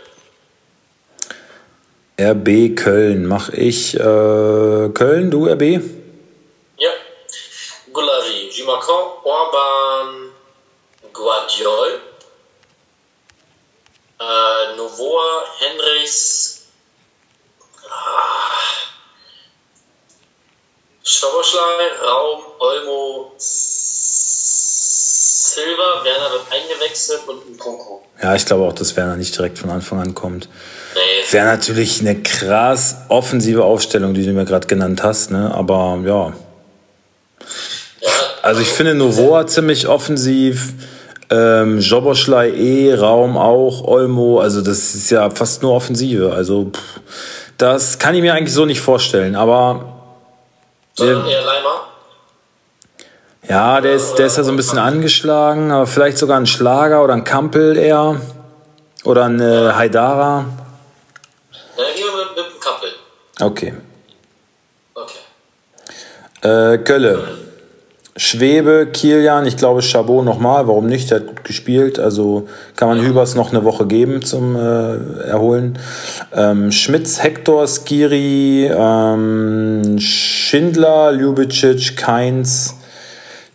RB 2.21 2.77
Köln. 2.77 3.27
Mach 3.27 3.49
ich 3.49 3.95
äh, 3.95 3.99
Köln, 3.99 5.31
du 5.31 5.47
RB? 5.47 6.04
Ja. 7.95 8.01
Gulari, 8.01 8.51
Gimacon, 8.51 9.13
Orban, 9.23 10.33
Guardiol, 11.13 12.01
äh, 14.21 14.77
Novoa, 14.77 15.45
Henrichs, 15.59 16.67
ah, 17.89 18.51
Raum, 22.03 22.43
Olmo, 22.59 23.33
Silva, 25.55 26.05
Werner 26.05 26.33
wird 26.33 26.43
eingewechselt 26.51 27.21
und 27.29 27.55
Nkunku. 27.55 28.01
Ja, 28.21 28.35
ich 28.35 28.45
glaube 28.45 28.65
auch, 28.65 28.73
dass 28.73 28.97
Werner 28.97 29.17
nicht 29.17 29.37
direkt 29.37 29.59
von 29.59 29.71
Anfang 29.71 30.01
an 30.01 30.15
kommt. 30.15 30.49
Nee, 30.95 31.33
Wäre 31.33 31.47
natürlich 31.47 32.01
eine 32.01 32.21
krass 32.23 32.97
offensive 33.09 33.63
Aufstellung, 33.65 34.15
die 34.15 34.25
du 34.25 34.33
mir 34.33 34.45
gerade 34.45 34.67
genannt 34.67 35.03
hast, 35.03 35.31
ne? 35.31 35.55
Aber 35.55 36.01
ja. 36.05 36.33
Also 38.43 38.61
ich 38.61 38.69
finde 38.69 38.95
Novoa 38.95 39.47
ziemlich 39.47 39.89
offensiv, 39.89 40.75
ähm, 41.31 41.79
Joboschlei 41.79 42.51
eh, 42.51 42.95
Raum 42.95 43.37
auch, 43.39 43.83
Olmo, 43.85 44.41
also 44.41 44.61
das 44.61 44.95
ist 44.95 45.11
ja 45.11 45.31
fast 45.31 45.63
nur 45.63 45.73
Offensive. 45.73 46.33
Also 46.33 46.71
pff, 46.73 47.01
das 47.57 47.99
kann 47.99 48.15
ich 48.15 48.21
mir 48.21 48.35
eigentlich 48.35 48.53
so 48.53 48.67
nicht 48.67 48.81
vorstellen. 48.81 49.35
Aber 49.35 49.95
sondern 50.95 51.27
eher 51.27 51.43
Leimer. 51.43 51.89
ja, 53.49 53.81
der 53.81 53.95
ist, 53.95 54.15
der 54.17 54.27
ist 54.27 54.37
ja 54.37 54.45
so 54.45 54.53
ein 54.53 54.57
bisschen 54.57 54.79
angeschlagen, 54.79 55.71
aber 55.71 55.87
vielleicht 55.87 56.19
sogar 56.19 56.39
ein 56.39 56.47
Schlager 56.47 57.03
oder 57.03 57.15
ein 57.15 57.25
Kampel 57.25 57.77
eher. 57.77 58.21
Oder 59.05 59.25
ein 59.25 59.39
äh, 59.39 59.73
Haidara. 59.73 60.47
Gehen 61.77 61.87
wir 61.97 62.25
mit, 62.25 62.37
mit 62.37 62.55
dem 62.55 62.61
Kappel. 62.61 62.89
Okay. 63.39 63.75
Okay. 64.95 66.73
Äh, 66.73 66.79
Kölle. 66.79 67.44
Schwebe, 68.17 68.87
Kilian, 68.93 69.45
ich 69.45 69.57
glaube 69.57 69.83
Chabot 69.83 70.25
nochmal, 70.25 70.69
warum 70.69 70.87
nicht? 70.87 71.11
Der 71.11 71.19
hat 71.19 71.27
gut 71.27 71.43
gespielt, 71.43 71.99
also 71.99 72.49
kann 72.77 72.87
man 72.87 73.01
Hübers 73.01 73.35
noch 73.35 73.51
eine 73.51 73.65
Woche 73.65 73.87
geben 73.87 74.25
zum 74.25 74.55
äh, 74.55 75.25
Erholen. 75.27 75.81
Ähm, 76.33 76.71
Schmitz, 76.71 77.21
Hector, 77.21 77.67
Skiri, 77.67 78.71
ähm, 78.73 79.99
Schindler, 79.99 81.11
Ljubicic, 81.11 81.97
Keins, 81.97 82.77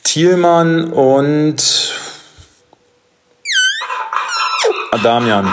Thielmann 0.04 0.92
und 0.92 1.64
Adamian. 4.92 5.46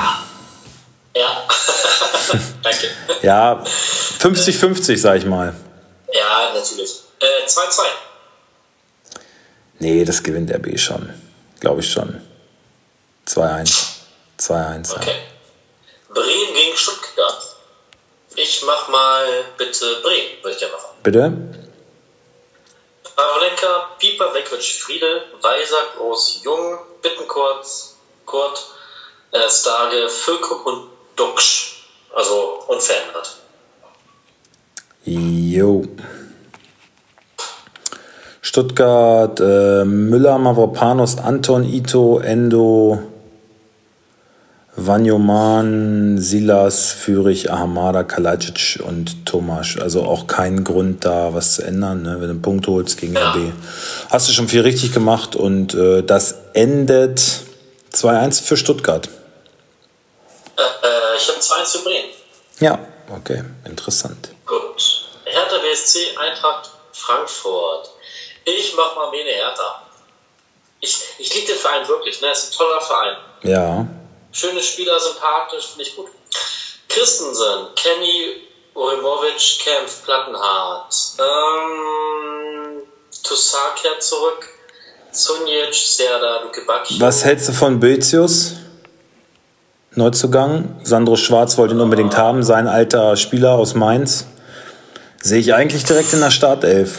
Ja. 1.14 1.44
Danke. 2.62 2.88
Ja, 3.22 3.62
50-50, 4.18 4.96
sag 4.96 5.18
ich 5.18 5.26
mal. 5.26 5.54
Ja, 6.12 6.52
natürlich. 6.52 7.02
Äh, 7.20 7.46
2-2. 7.46 7.82
Nee, 9.78 10.04
das 10.04 10.22
gewinnt 10.22 10.50
RB 10.50 10.78
schon. 10.78 11.12
Glaube 11.60 11.80
ich 11.80 11.90
schon. 11.90 12.20
2-1. 13.26 13.88
2-1. 14.38 14.92
Ja. 14.92 14.96
Okay. 15.00 15.16
Bremen 16.08 16.54
gegen 16.54 16.76
Stuttgart. 16.76 17.56
Ich 18.34 18.62
mach 18.66 18.88
mal 18.88 19.44
bitte 19.56 20.00
Bremen, 20.02 20.42
würde 20.42 20.52
ich 20.52 20.58
gerne 20.58 20.74
machen. 20.74 20.96
Bitte? 21.02 21.32
Pavlenka, 23.16 23.90
Pieper, 23.98 24.34
Wekwitsch, 24.34 24.80
Friedel, 24.80 25.22
Weiser, 25.40 25.94
Groß, 25.96 26.42
Jung, 26.44 26.78
Bittenkurt, 27.00 27.66
Kurt, 28.26 28.66
äh, 29.32 29.48
Starge, 29.48 30.08
Füllkrug 30.08 30.66
und 30.66 30.90
Duxch. 31.16 31.84
Also 32.14 32.64
unverändert. 32.66 33.36
Jo. 35.04 35.84
Stuttgart, 38.46 39.40
äh, 39.40 39.84
Müller, 39.84 40.38
Mavropanos, 40.38 41.18
Anton, 41.18 41.64
Ito, 41.64 42.20
Endo, 42.20 43.02
Vanjoman, 44.76 46.16
Silas, 46.18 46.92
Fürich, 46.92 47.50
Ahamada, 47.50 48.04
Kalajic 48.04 48.78
und 48.86 49.26
Tomasch. 49.26 49.78
Also 49.78 50.04
auch 50.04 50.28
kein 50.28 50.62
Grund 50.62 51.04
da, 51.04 51.34
was 51.34 51.56
zu 51.56 51.62
ändern, 51.64 52.02
ne? 52.02 52.20
wenn 52.20 52.28
du 52.28 52.30
einen 52.34 52.42
Punkt 52.42 52.68
holst 52.68 52.98
gegen 52.98 53.16
RB. 53.16 53.52
Hast 54.10 54.28
du 54.28 54.32
schon 54.32 54.46
viel 54.46 54.60
richtig 54.60 54.92
gemacht 54.92 55.34
und 55.34 55.74
äh, 55.74 56.04
das 56.04 56.36
endet 56.52 57.20
2-1 57.92 58.44
für 58.44 58.56
Stuttgart. 58.56 59.08
Äh, 60.56 60.62
äh, 60.62 61.16
ich 61.18 61.28
habe 61.28 61.40
2-1 61.40 61.78
für 61.78 61.82
Bremen. 61.82 62.10
Ja, 62.60 62.78
okay, 63.12 63.42
interessant. 63.64 64.28
Gut. 64.46 65.04
Hertha 65.24 65.56
BSC, 65.58 65.98
Eintracht 66.16 66.70
Frankfurt. 66.92 67.95
Ich 68.46 68.74
mach 68.76 68.94
mal 68.96 69.10
Mene 69.10 69.30
Hertha. 69.30 69.82
Ich, 70.80 70.96
ich 71.18 71.34
liebe 71.34 71.48
den 71.48 71.58
Verein 71.58 71.86
wirklich, 71.88 72.20
ne? 72.20 72.28
Es 72.30 72.44
ist 72.44 72.54
ein 72.54 72.56
toller 72.56 72.80
Verein. 72.80 73.16
Ja, 73.42 73.86
Schöne 74.36 74.62
Spieler, 74.62 75.00
sympathisch, 75.00 75.68
finde 75.68 75.84
ich 75.84 75.96
gut. 75.96 76.08
Christensen, 76.90 77.68
Kenny, 77.74 78.42
Urimovic, 78.74 79.58
Kempf, 79.64 80.04
Plattenhardt. 80.04 80.94
Ähm, 81.18 82.82
Toussaint 83.24 83.76
kehrt 83.80 84.02
zurück. 84.02 84.46
Sunjic, 85.10 85.72
Serda, 85.74 86.42
Luke 86.42 86.60
Bacchio. 86.66 87.00
Was 87.00 87.24
hältst 87.24 87.48
du 87.48 87.52
von 87.54 87.80
Bözius? 87.80 88.56
Neuzugang. 89.92 90.78
Sandro 90.84 91.16
Schwarz 91.16 91.56
wollte 91.56 91.72
ihn 91.74 91.80
unbedingt 91.80 92.14
haben, 92.18 92.42
sein 92.42 92.68
alter 92.68 93.16
Spieler 93.16 93.52
aus 93.52 93.74
Mainz. 93.74 94.26
Sehe 95.22 95.40
ich 95.40 95.54
eigentlich 95.54 95.84
direkt 95.84 96.12
in 96.12 96.20
der 96.20 96.30
Startelf. 96.30 96.98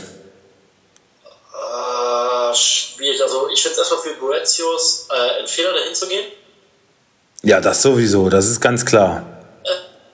Äh, 2.52 2.56
schwierig. 2.56 3.22
Also 3.22 3.50
ich 3.50 3.62
finde 3.62 3.74
es 3.74 3.78
erstmal 3.80 4.02
für 4.02 4.20
Boetius 4.20 5.08
äh, 5.10 5.42
ein 5.42 5.48
Fehler, 5.48 5.74
dahin 5.74 5.96
zu 5.96 6.08
gehen. 6.08 6.26
Ja, 7.44 7.62
das 7.62 7.82
sowieso, 7.82 8.30
das 8.30 8.48
ist 8.48 8.60
ganz 8.60 8.86
klar. 8.86 9.26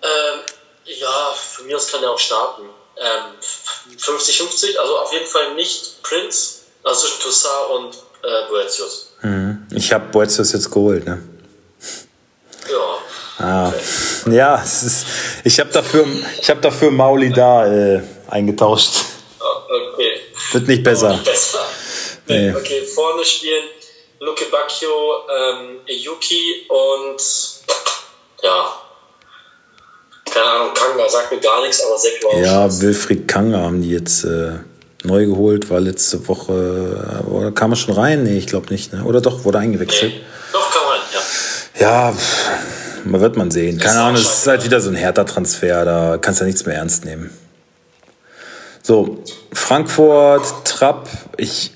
Ähm, 0.02 0.40
ja, 0.86 1.34
von 1.34 1.66
mir 1.66 1.78
aus 1.78 1.88
kann 1.88 2.04
er 2.04 2.12
auch 2.12 2.20
starten. 2.20 2.64
Ähm, 2.98 3.98
50-50, 3.98 4.78
also 4.78 4.98
auf 4.98 5.14
jeden 5.14 5.28
Fall 5.28 5.56
nicht 5.56 6.04
Prince, 6.04 6.62
also 6.84 7.02
zwischen 7.02 7.22
Toussaint 7.22 7.70
und 7.72 7.96
äh, 7.96 8.50
Boetius. 8.50 9.14
Mhm. 9.22 9.68
Ich 9.72 9.92
habe 9.92 10.06
Boetius 10.12 10.52
jetzt 10.52 10.70
geholt, 10.70 11.06
ne? 11.06 11.24
Ja. 12.70 13.46
Ah. 13.46 13.74
Ja, 14.30 14.62
es 14.64 14.84
ist, 14.84 15.06
ich 15.44 15.60
habe 15.60 15.72
dafür, 15.72 16.06
ich 16.40 16.50
hab 16.50 16.62
dafür 16.62 16.92
Mauli 16.92 17.32
da 17.32 17.66
äh, 17.66 18.02
eingetauscht. 18.28 18.94
Okay. 19.40 20.22
Wird 20.52 20.68
nicht 20.68 20.84
besser. 20.84 21.12
Nicht 21.12 21.26
besser. 21.26 21.63
Nee. 22.28 22.52
Nee. 22.52 22.56
Okay, 22.56 22.84
vorne 22.84 23.24
spielen 23.26 23.64
Luke 24.20 24.46
Bacchio, 24.50 24.90
ähm, 25.30 25.80
Yuki 25.86 26.66
und 26.70 27.22
ja. 28.42 28.80
Keine 30.32 30.46
Ahnung, 30.46 30.74
Kanga 30.74 31.10
sagt 31.10 31.32
mir 31.32 31.40
gar 31.40 31.62
nichts, 31.62 31.84
aber 31.84 31.98
Seck 31.98 32.24
war 32.24 32.32
auch 32.32 32.42
Ja, 32.42 32.82
Wilfried 32.82 33.28
Kanga 33.28 33.58
haben 33.60 33.82
die 33.82 33.92
jetzt 33.92 34.24
äh, 34.24 34.54
neu 35.04 35.26
geholt, 35.26 35.70
war 35.70 35.80
letzte 35.80 36.26
Woche, 36.28 37.24
äh, 37.24 37.30
oder 37.30 37.52
kam 37.52 37.74
er 37.74 37.76
schon 37.76 37.94
rein? 37.94 38.24
Nee, 38.24 38.38
ich 38.38 38.48
glaube 38.48 38.70
nicht, 38.70 38.94
ne? 38.94 39.04
Oder 39.04 39.20
doch, 39.22 39.44
wurde 39.44 39.60
eingewechselt. 39.60 40.14
Nee. 40.14 40.22
Doch, 40.54 40.72
kann 40.72 40.84
man, 40.86 41.00
ja. 41.14 41.82
Ja, 41.82 42.14
pff, 42.14 43.06
man 43.06 43.22
wird 43.22 43.36
man 43.36 43.52
sehen. 43.52 43.78
Keine 43.78 44.00
Ahnung, 44.00 44.22
es 44.22 44.40
ist 44.40 44.48
halt 44.48 44.64
wieder 44.64 44.80
so 44.80 44.90
ein 44.90 44.96
härter 44.96 45.26
Transfer, 45.26 45.84
da 45.84 46.18
kannst 46.18 46.40
du 46.40 46.46
ja 46.46 46.48
nichts 46.48 46.66
mehr 46.66 46.78
ernst 46.78 47.04
nehmen. 47.04 47.38
So, 48.82 49.24
Frankfurt, 49.52 50.46
Trapp, 50.66 51.10
ich 51.38 51.72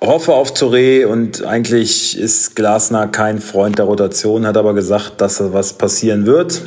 hoffe 0.00 0.32
auf 0.32 0.52
Touré 0.52 1.04
und 1.06 1.44
eigentlich 1.44 2.18
ist 2.18 2.56
Glasner 2.56 3.06
kein 3.08 3.40
Freund 3.40 3.78
der 3.78 3.84
Rotation, 3.86 4.46
hat 4.46 4.56
aber 4.56 4.74
gesagt, 4.74 5.20
dass 5.20 5.38
da 5.38 5.52
was 5.52 5.74
passieren 5.74 6.26
wird. 6.26 6.62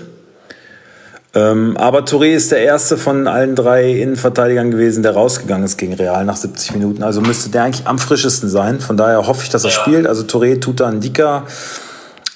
Ähm, 1.36 1.76
aber 1.78 2.02
Touré 2.02 2.34
ist 2.36 2.52
der 2.52 2.60
erste 2.60 2.96
von 2.96 3.28
allen 3.28 3.56
drei 3.56 3.89
Innenverteidigern 3.91 4.69
gewesen, 4.69 5.02
der 5.02 5.13
rausgegangen 5.13 5.65
ist 5.65 5.78
gegen 5.78 5.93
Real 5.93 6.26
nach 6.26 6.36
70 6.36 6.74
Minuten. 6.74 7.02
Also 7.02 7.22
müsste 7.22 7.50
der 7.50 7.63
eigentlich 7.63 7.88
am 7.88 7.98
frischesten 7.98 8.50
sein. 8.50 8.80
Von 8.80 8.98
daher 8.98 9.26
hoffe 9.26 9.41
ich, 9.43 9.50
dass 9.50 9.63
er 9.63 9.72
Ja. 9.72 9.76
spielt. 9.78 10.06
Also 10.06 10.24
Touré, 10.24 10.60
Tuta, 10.60 10.91
Ndika, 10.91 11.48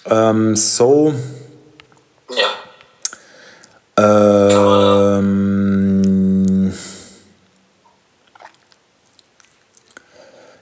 ähm, 0.10 0.56
So, 0.56 1.14
Ja. 2.32 2.48
ähm, 5.20 6.27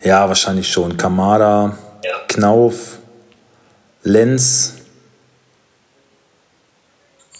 ja, 0.05 0.27
wahrscheinlich 0.27 0.71
schon. 0.71 0.95
Kamada, 0.97 1.77
Ja. 2.03 2.19
Knauf, 2.27 2.99
Lenz. 4.03 4.73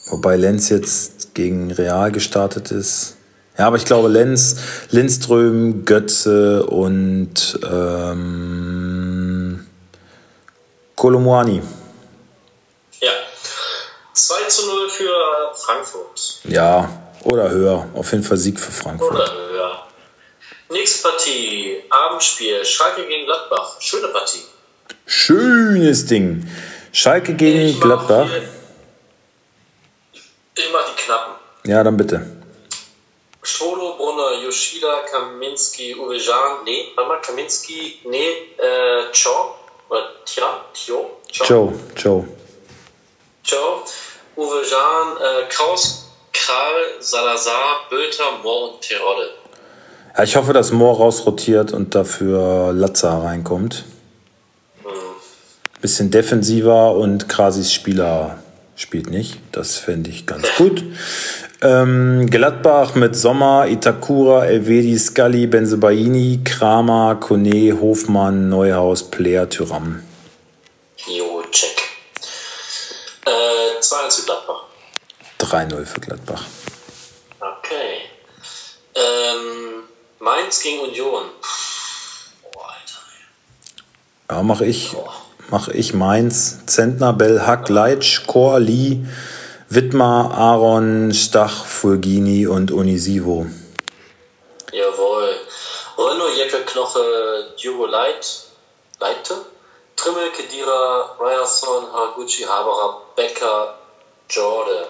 Wobei 0.08 0.36
Lenz 0.36 0.70
jetzt 0.70 1.34
gegen 1.34 1.72
Real 1.72 2.12
gestartet 2.12 2.72
ist. 2.72 3.16
Ja, 3.58 3.68
aber 3.68 3.78
ich 3.78 3.86
glaube 3.86 4.10
Lenz, 4.10 4.58
Lindström, 4.92 5.86
Götze 5.86 6.66
und 6.66 7.58
ähm, 7.72 9.66
Kolomuani. 10.96 11.62
Ja. 13.00 13.12
2 14.14 14.36
zu 14.48 14.66
0 14.68 14.90
für 14.90 15.12
Frankfurt. 15.56 16.40
Ja, 16.44 16.90
oder 17.24 17.50
höher. 17.50 17.88
Auf 17.94 18.12
jeden 18.12 18.24
Fall 18.24 18.38
Sieg 18.38 18.60
für 18.60 18.72
Frankfurt. 18.72 19.12
Oder 19.14 19.32
höher. 19.34 19.84
Nächste 20.70 21.08
Partie. 21.10 21.84
Abendspiel. 21.90 22.66
Schalke 22.66 23.06
gegen 23.06 23.26
Gladbach. 23.26 23.80
Schöne 23.80 24.08
Partie. 24.10 24.44
Schönes 25.06 26.06
Ding. 26.06 26.48
Schalke 26.92 27.34
gegen 27.36 27.62
Ich 27.68 27.80
Gladbach. 27.80 28.28
hier- 28.28 28.50
Ich 30.58 30.72
mach 30.72 30.86
die 30.90 31.02
Knappen. 31.04 31.34
Ja, 31.66 31.84
dann 31.84 31.98
bitte. 31.98 32.26
Schwolo, 33.44 33.96
Brunner, 33.98 34.42
Yoshida, 34.44 35.02
Kaminski, 35.12 35.96
Uwe 35.96 36.18
Jan, 36.18 36.64
nee, 36.64 36.88
warte 36.96 37.08
mal, 37.10 37.22
Kaminski, 37.22 38.00
nee, 38.06 38.30
äh, 38.58 39.12
Cho, 39.12 39.56
oder 39.90 40.10
Tja, 40.26 40.66
Tio, 40.74 41.22
Cho. 41.32 42.26
Cho, 43.44 43.84
Uwe 44.36 44.64
Jan, 44.68 45.18
äh, 45.18 45.48
Kraus, 45.50 46.10
Kral, 46.34 46.96
Salazar, 47.00 47.88
Bülter, 47.90 48.32
Mohr 48.42 48.74
und 48.74 48.82
Terodde. 48.82 49.30
Ja, 50.18 50.24
ich 50.24 50.36
hoffe, 50.38 50.54
dass 50.54 50.72
Mohr 50.72 50.96
rausrotiert 50.96 51.74
und 51.74 51.94
dafür 51.94 52.72
Latza 52.74 53.20
reinkommt. 53.20 53.84
Bisschen 55.82 56.10
defensiver 56.10 56.96
und 56.96 57.28
Krasis 57.28 57.74
Spieler 57.74 58.40
spielt 58.78 59.10
nicht. 59.10 59.40
Das 59.52 59.78
fände 59.78 60.10
ich 60.10 60.26
ganz 60.26 60.48
gut. 60.58 60.84
Ähm, 61.62 62.28
Gladbach 62.30 62.96
mit 62.96 63.16
Sommer, 63.16 63.68
Itakura, 63.68 64.46
Elvedi, 64.46 64.98
Scully, 64.98 65.48
Benzebaini, 65.48 66.42
Kramer, 66.44 67.16
Kone, 67.16 67.78
Hofmann, 67.80 68.50
Neuhaus, 68.50 69.04
Player, 69.04 69.50
Tyram. 69.50 70.02
Jo, 71.08 71.44
check. 71.52 71.76
Äh, 73.26 73.82
2-1 73.82 74.20
für 74.20 74.26
Gladbach. 74.26 74.64
3-0 75.40 75.86
für 75.86 76.00
Gladbach. 76.00 76.44
Okay. 77.40 78.02
Ähm, 78.96 79.45
Mainz 80.26 80.60
gegen 80.64 80.80
Union. 80.80 81.30
Boah, 82.52 82.70
Alter. 82.70 83.02
Ja, 84.32 84.42
mache 84.42 84.66
ich, 84.66 84.96
mach 85.52 85.68
ich 85.68 85.94
Mainz. 85.94 86.66
Zentner, 86.66 87.14
Bell, 87.14 87.46
Hack, 87.46 87.70
Leitsch, 87.70 88.26
Chor, 88.26 88.60
Lee, 88.60 89.06
Wittmar, 89.70 90.32
Aaron, 90.34 91.14
Stach, 91.14 91.66
Fulgini 91.66 92.48
und 92.48 92.72
Unisivo. 92.72 93.46
Jawohl. 94.72 95.36
Rollo, 95.96 96.28
Jecke, 96.36 96.66
Knoche, 96.66 97.54
Diogo 97.62 97.86
Leit, 97.86 98.46
Leite, 99.00 99.36
Trimmel, 99.96 100.32
Kedira, 100.32 101.16
Ryerson, 101.20 101.86
Haraguchi, 101.94 102.46
Haberer, 102.46 103.02
Becker, 103.16 103.76
Jordan. 104.28 104.88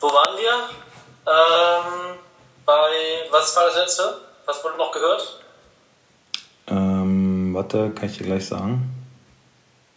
Wo 0.00 0.08
waren 0.08 0.36
wir? 0.36 0.68
Ähm, 1.26 2.18
bei, 2.66 2.90
was 3.30 3.56
war 3.56 3.66
das 3.66 3.76
letzte? 3.76 4.20
Was 4.46 4.62
wurde 4.64 4.76
noch 4.76 4.92
gehört? 4.92 5.40
Ähm, 6.66 7.54
warte, 7.54 7.90
kann 7.90 8.08
ich 8.08 8.18
dir 8.18 8.24
gleich 8.24 8.46
sagen. 8.46 8.90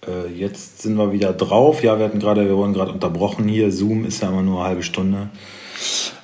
Äh, 0.05 0.27
jetzt 0.27 0.81
sind 0.81 0.97
wir 0.97 1.11
wieder 1.11 1.33
drauf. 1.33 1.83
Ja, 1.83 1.97
wir 1.97 2.05
hatten 2.05 2.19
gerade, 2.19 2.45
wir 2.45 2.55
wurden 2.55 2.73
gerade 2.73 2.91
unterbrochen 2.91 3.47
hier. 3.47 3.71
Zoom 3.71 4.05
ist 4.05 4.21
ja 4.21 4.29
immer 4.29 4.41
nur 4.41 4.59
eine 4.59 4.69
halbe 4.69 4.83
Stunde. 4.83 5.29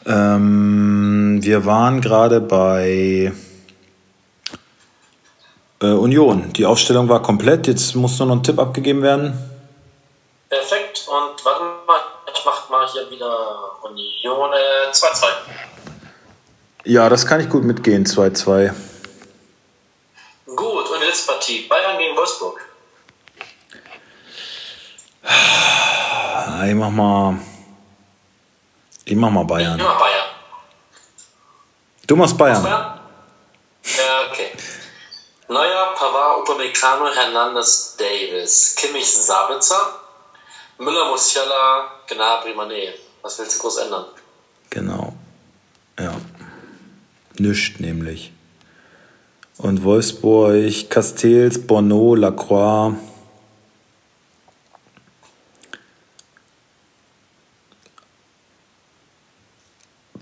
Ähm, 0.06 1.40
wir 1.42 1.66
waren 1.66 2.02
gerade 2.02 2.42
bei 2.42 3.32
äh, 5.82 5.86
Union. 5.86 6.54
Die 6.54 6.66
Aufstellung 6.66 7.10
war 7.10 7.22
komplett. 7.22 7.68
Jetzt 7.68 7.96
muss 7.96 8.20
nur 8.20 8.28
noch 8.28 8.36
ein 8.36 8.44
Tipp 8.44 8.60
abgegeben 8.60 9.02
werden. 9.02 9.34
Perfekt. 10.50 11.06
Und 11.08 11.46
warte 11.46 11.64
mal, 11.88 12.00
ich 12.34 12.42
mach 12.46 12.70
mal 12.70 12.88
hier 12.88 13.10
wieder 13.10 13.84
Union 13.84 14.52
äh, 14.54 14.92
2-2. 14.92 15.26
Ja, 16.86 17.08
das 17.10 17.26
kann 17.26 17.40
ich 17.40 17.50
gut 17.50 17.64
mitgehen. 17.64 18.06
2-2. 18.06 18.74
Gut, 20.46 20.90
und 20.90 21.00
die 21.02 21.06
letzte 21.06 21.32
Partie. 21.32 21.68
Bayern 21.68 21.98
gegen 21.98 22.16
Wolfsburg. 22.16 22.60
Ah, 25.24 26.66
Ich 26.68 26.76
mach 26.76 26.90
mal. 26.90 27.40
Ich 29.06 29.16
mach 29.16 29.30
mal 29.30 29.44
Bayern. 29.44 29.80
Immer 29.80 29.96
Bayern. 29.96 30.26
Du 32.08 32.16
machst 32.16 32.38
Bayern. 32.38 32.64
Ja, 32.64 33.00
Ja, 33.84 34.28
okay. 34.30 34.52
Neuer, 35.48 35.94
Pavard, 35.96 36.40
Upamecano, 36.42 37.08
Hernandez, 37.14 37.96
Davis, 37.98 38.76
Kimmich, 38.76 39.06
Sabitzer, 39.10 40.00
Müller, 40.78 41.10
Musiala, 41.10 41.92
Gnabry, 42.08 42.54
Mané. 42.54 42.94
Was 43.22 43.40
willst 43.40 43.58
du 43.58 43.62
groß 43.62 43.78
ändern? 43.78 44.06
Genau. 44.70 45.13
Nischt 47.40 47.80
nämlich. 47.80 48.32
Und 49.58 49.84
Wolfsburg, 49.84 50.90
Castells, 50.90 51.60
Bonneau, 51.60 52.16
Lacroix. 52.16 52.96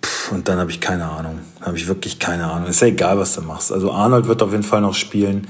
Pff, 0.01 0.31
Und 0.31 0.47
dann 0.47 0.59
habe 0.59 0.71
ich 0.71 0.79
keine 0.79 1.09
Ahnung. 1.09 1.39
Habe 1.61 1.77
ich 1.77 1.87
wirklich 1.87 2.19
keine 2.19 2.49
Ahnung. 2.51 2.69
Ist 2.69 2.81
ja 2.81 2.87
egal, 2.87 3.17
was 3.17 3.35
du 3.35 3.41
machst. 3.41 3.71
Also 3.71 3.91
Arnold 3.91 4.27
wird 4.27 4.41
auf 4.41 4.51
jeden 4.51 4.63
Fall 4.63 4.81
noch 4.81 4.95
spielen. 4.95 5.47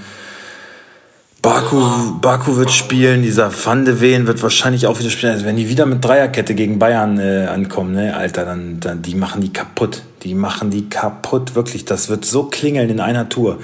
Baku, 1.42 2.20
Baku 2.22 2.56
wird 2.58 2.72
spielen, 2.72 3.24
dieser 3.24 3.52
Van 3.66 3.84
de 3.84 4.00
Ven 4.00 4.28
wird 4.28 4.44
wahrscheinlich 4.44 4.86
auch 4.86 5.00
wieder 5.00 5.10
spielen. 5.10 5.32
Also 5.32 5.46
wenn 5.46 5.56
die 5.56 5.70
wieder 5.70 5.88
mit 5.88 6.06
Dreierkette 6.06 6.54
gegen 6.54 6.78
Bayern 6.78 7.18
äh, 7.18 7.48
ankommen, 7.48 7.94
ne, 7.94 8.16
Alter, 8.16 8.46
dann, 8.46 8.80
dann 8.80 9.02
die 9.02 9.16
machen 9.16 9.42
die 9.42 9.52
kaputt. 9.52 10.04
Die 10.22 10.36
machen 10.36 10.70
die 10.70 10.88
kaputt, 10.88 11.56
wirklich. 11.56 11.84
Das 11.86 12.10
wird 12.10 12.26
so 12.26 12.44
klingeln 12.44 12.92
in 12.92 13.00
einer 13.00 13.28
Tour. 13.28 13.58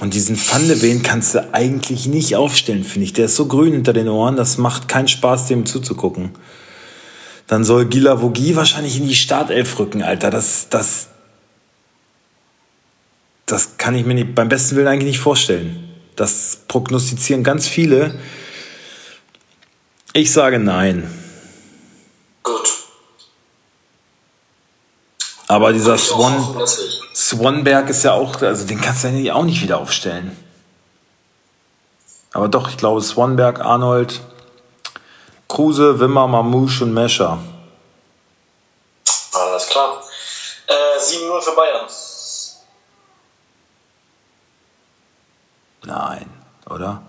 Und 0.00 0.14
diesen 0.14 0.38
Van 0.38 0.68
de 0.68 0.80
Ven 0.80 1.02
kannst 1.02 1.34
du 1.34 1.52
eigentlich 1.52 2.06
nicht 2.06 2.36
aufstellen, 2.36 2.84
finde 2.84 3.06
ich. 3.06 3.14
Der 3.14 3.24
ist 3.24 3.34
so 3.34 3.46
grün 3.46 3.72
hinter 3.72 3.92
den 3.92 4.06
Ohren, 4.06 4.36
das 4.36 4.56
macht 4.56 4.86
keinen 4.86 5.08
Spaß, 5.08 5.46
dem 5.46 5.66
zuzugucken. 5.66 6.30
Dann 7.48 7.64
soll 7.64 7.86
Gila 7.86 8.22
Vogie 8.22 8.54
wahrscheinlich 8.54 8.96
in 8.96 9.08
die 9.08 9.16
Startelf 9.16 9.76
rücken, 9.80 10.04
Alter. 10.04 10.30
Das, 10.30 10.68
das, 10.70 11.08
das 13.44 13.76
kann 13.76 13.96
ich 13.96 14.06
mir 14.06 14.14
nicht, 14.14 14.36
beim 14.36 14.48
besten 14.48 14.76
Willen 14.76 14.86
eigentlich 14.86 15.14
nicht 15.14 15.18
vorstellen. 15.18 15.87
Das 16.18 16.62
prognostizieren 16.66 17.44
ganz 17.44 17.68
viele. 17.68 18.18
Ich 20.12 20.32
sage 20.32 20.58
nein. 20.58 21.08
Gut. 22.42 22.68
Aber 25.46 25.72
dieser 25.72 25.96
Swan, 25.96 26.60
Swanberg 27.14 27.88
ist 27.90 28.02
ja 28.02 28.14
auch, 28.14 28.42
also 28.42 28.66
den 28.66 28.80
kannst 28.80 29.04
du 29.04 29.10
ja 29.10 29.34
auch 29.34 29.44
nicht 29.44 29.62
wieder 29.62 29.78
aufstellen. 29.78 30.36
Aber 32.32 32.48
doch, 32.48 32.68
ich 32.68 32.76
glaube 32.76 33.00
Swanberg, 33.00 33.60
Arnold, 33.60 34.20
Kruse, 35.46 36.00
Wimmer, 36.00 36.26
Mamouche 36.26 36.82
und 36.82 36.94
Mescher. 36.94 37.38
Alles 39.34 39.68
klar. 39.68 40.02
Äh, 40.66 41.00
7-0 41.00 41.40
für 41.42 41.54
Bayern. 41.54 41.86
Nein, 45.88 46.28
oder? 46.68 47.00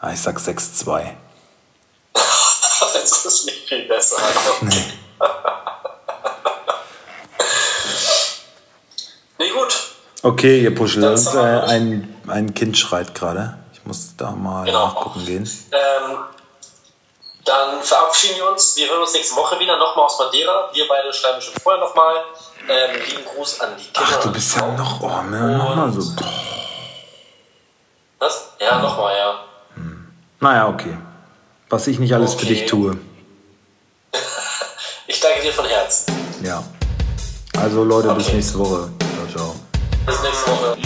Ah, 0.00 0.12
Ich 0.12 0.20
sag 0.20 0.38
6-2. 0.38 1.14
das 2.12 3.24
ist 3.24 3.46
nicht 3.46 3.68
viel 3.68 3.86
besser. 3.88 4.16
nee, 9.38 9.50
gut. 9.54 9.74
Okay, 10.22 10.62
ihr 10.62 10.74
Puschel, 10.74 11.04
äh, 11.04 11.38
ein, 11.70 12.14
ein 12.26 12.52
Kind 12.54 12.76
schreit 12.76 13.14
gerade. 13.14 13.58
Ich 13.72 13.84
muss 13.86 14.16
da 14.16 14.32
mal 14.32 14.64
Genau. 14.64 14.86
nachgucken 14.88 15.24
gehen. 15.24 15.48
Ähm, 15.72 16.16
dann 17.46 17.82
verabschieden 17.82 18.36
wir 18.36 18.50
uns. 18.50 18.76
Wir 18.76 18.88
hören 18.90 19.00
uns 19.02 19.12
nächste 19.14 19.36
Woche 19.36 19.58
wieder 19.58 19.76
nochmal 19.78 20.04
aus 20.06 20.18
Madeira. 20.18 20.68
Wir 20.72 20.86
beide 20.88 21.12
schreiben 21.12 21.40
schon 21.40 21.54
vorher 21.62 21.80
nochmal. 21.80 22.16
Ähm, 22.68 23.00
lieben 23.08 23.24
Gruß 23.24 23.60
an 23.60 23.76
die 23.78 23.84
Kinder. 23.84 24.00
Ach, 24.18 24.20
du 24.22 24.32
bist 24.32 24.56
ja 24.56 24.66
noch, 24.72 25.00
oh, 25.00 25.08
man, 25.08 25.56
noch 25.56 25.76
mal 25.76 25.92
so. 25.92 26.00
Was? 28.18 28.48
Ja, 28.58 28.78
nochmal, 28.80 29.16
ja. 29.16 29.44
Naja, 30.40 30.68
okay. 30.68 30.96
Was 31.68 31.86
ich 31.86 31.98
nicht 31.98 32.12
alles 32.14 32.32
für 32.34 32.40
Okay. 32.40 32.48
dich 32.48 32.66
tue. 32.66 32.96
Ich 35.08 35.20
danke 35.20 35.40
dir 35.40 35.52
von 35.52 35.64
Herzen. 35.66 36.04
Ja. 36.42 36.64
Also 37.56 37.84
Leute, 37.84 38.12
bis 38.14 38.26
Okay. 38.26 38.36
nächste 38.36 38.58
Woche. 38.58 38.90
Ciao, 39.14 39.26
ciao. 39.36 39.54
Bis 40.04 40.20
nächste 40.20 40.50
Woche. 40.50 40.76